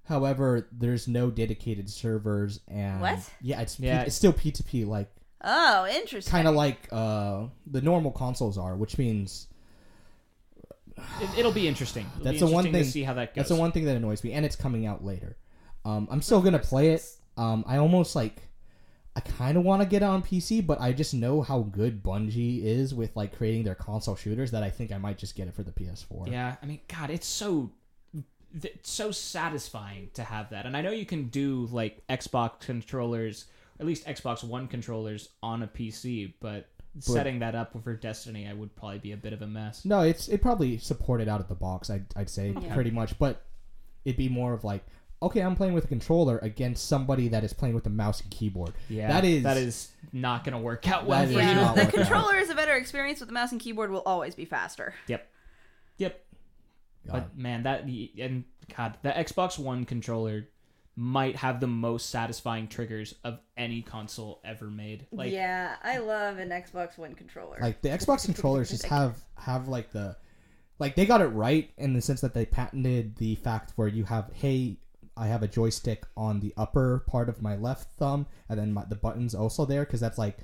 [0.08, 3.20] However, there's no dedicated servers and What?
[3.42, 4.02] Yeah, it's Yeah.
[4.02, 5.10] P- it's still P2P, like
[5.42, 6.32] Oh, interesting.
[6.32, 9.48] kind of like uh, the normal consoles are, which means
[11.22, 12.06] It, it'll be interesting.
[12.16, 13.36] It'll That's be the one interesting to thing- see how that goes.
[13.36, 15.38] that's the one thing that annoys me, and it's coming out later.
[15.84, 17.04] Um, I'm still gonna play it.
[17.38, 18.42] Um, I almost like.
[19.18, 22.04] I kind of want to get it on PC, but I just know how good
[22.04, 25.48] Bungie is with like creating their console shooters that I think I might just get
[25.48, 26.30] it for the PS4.
[26.30, 27.72] Yeah, I mean, God, it's so
[28.62, 30.66] it's so satisfying to have that.
[30.66, 33.46] And I know you can do like Xbox controllers,
[33.80, 36.68] or at least Xbox One controllers on a PC, but
[37.00, 39.86] setting that up for Destiny, I would probably be a bit of a mess.
[39.86, 41.90] No, it's it probably supported out of the box.
[41.90, 42.74] I'd I'd say Yeah.
[42.74, 43.46] pretty much, but
[44.04, 44.86] it'd be more of like,
[45.26, 48.32] okay, I'm playing with a controller against somebody that is playing with a mouse and
[48.32, 48.74] keyboard.
[48.90, 51.38] Yeah, That is- that is not going to work out well for you.
[51.40, 51.94] yeah, the work out.
[51.94, 54.94] controller is a better experience with the mouse and keyboard will always be faster.
[55.08, 55.28] Yep,
[57.08, 57.12] God.
[57.14, 58.44] but man, that and
[58.76, 60.48] God, the Xbox One controller
[60.96, 65.06] might have the most satisfying triggers of any console ever made.
[65.12, 67.58] Like, yeah, I love an Xbox One controller.
[67.62, 70.16] like the Xbox controllers just have have like the
[70.80, 74.04] like they got it right in the sense that they patented the fact where you
[74.06, 74.78] have hey
[75.18, 78.84] I have a joystick on the upper part of my left thumb and then my,
[78.86, 80.38] the buttons also there because that's like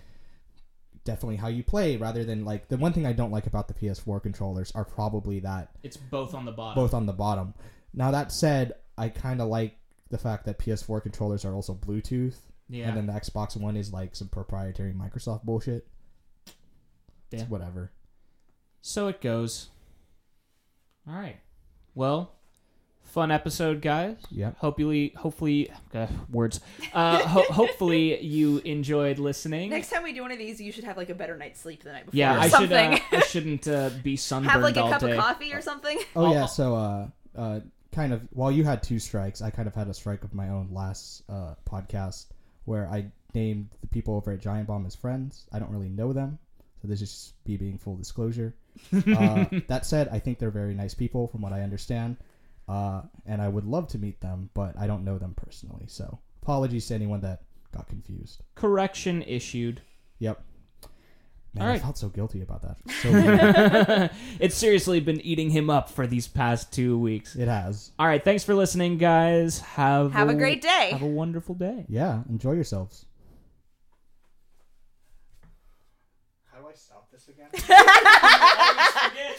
[1.03, 3.74] definitely how you play rather than like the one thing I don't like about the
[3.74, 6.76] PS4 controllers are probably that it's both on the bottom.
[6.82, 7.53] both on the bottom.
[7.93, 9.78] Now that said, I kind of like
[10.09, 12.36] the fact that PS4 controllers are also Bluetooth,
[12.69, 12.88] Yeah.
[12.88, 15.88] and then the Xbox One is like some proprietary Microsoft bullshit.
[17.32, 17.47] It's Yeah.
[17.47, 17.91] whatever.
[18.82, 19.69] So it goes.
[21.07, 21.38] All right.
[21.95, 22.34] Well,
[23.12, 24.18] fun episode, guys.
[24.32, 24.51] Yeah.
[24.57, 26.59] Hopefully, hopefully, uh, words.
[26.93, 29.70] Uh, ho- hopefully you enjoyed listening.
[29.70, 31.84] Next time we do one of these, you should have like a better night's sleep
[31.84, 32.18] the night before.
[32.18, 32.72] yeah, or I should.
[32.72, 35.12] Uh, I shouldn't uh, be sunburned have like a all cup day.
[35.12, 35.97] of coffee or something.
[36.16, 36.45] Oh I'll- yeah.
[36.45, 37.07] So uh,
[37.38, 37.59] uh,
[37.91, 40.49] kind of while you had two strikes, I kind of had a strike of my
[40.49, 42.28] own last uh podcast
[42.66, 45.45] where I named the people over at Giant Bomb as friends.
[45.51, 46.38] I don't really know them,
[46.82, 48.53] so this is just me being full disclosure.
[48.93, 52.16] uh, that said, I think they're very nice people, from what I understand,
[52.72, 55.86] uh, and I would love to meet them, but I don't know them personally.
[55.88, 57.41] So apologies to anyone that
[57.76, 58.43] got confused.
[58.55, 59.82] Correction issued.
[60.19, 60.41] Yep.
[61.53, 62.78] Man, All I felt so guilty about that.
[63.01, 64.09] So
[64.39, 67.36] it's seriously been eating him up for these past two weeks.
[67.36, 67.91] it has.
[67.99, 69.59] All right, thanks for listening, guys.
[69.59, 70.91] Have Have a great day.
[70.93, 71.86] Have a wonderful day.
[71.89, 72.22] Yeah.
[72.30, 73.05] Enjoy yourselves.
[76.45, 77.49] How do I stop this again?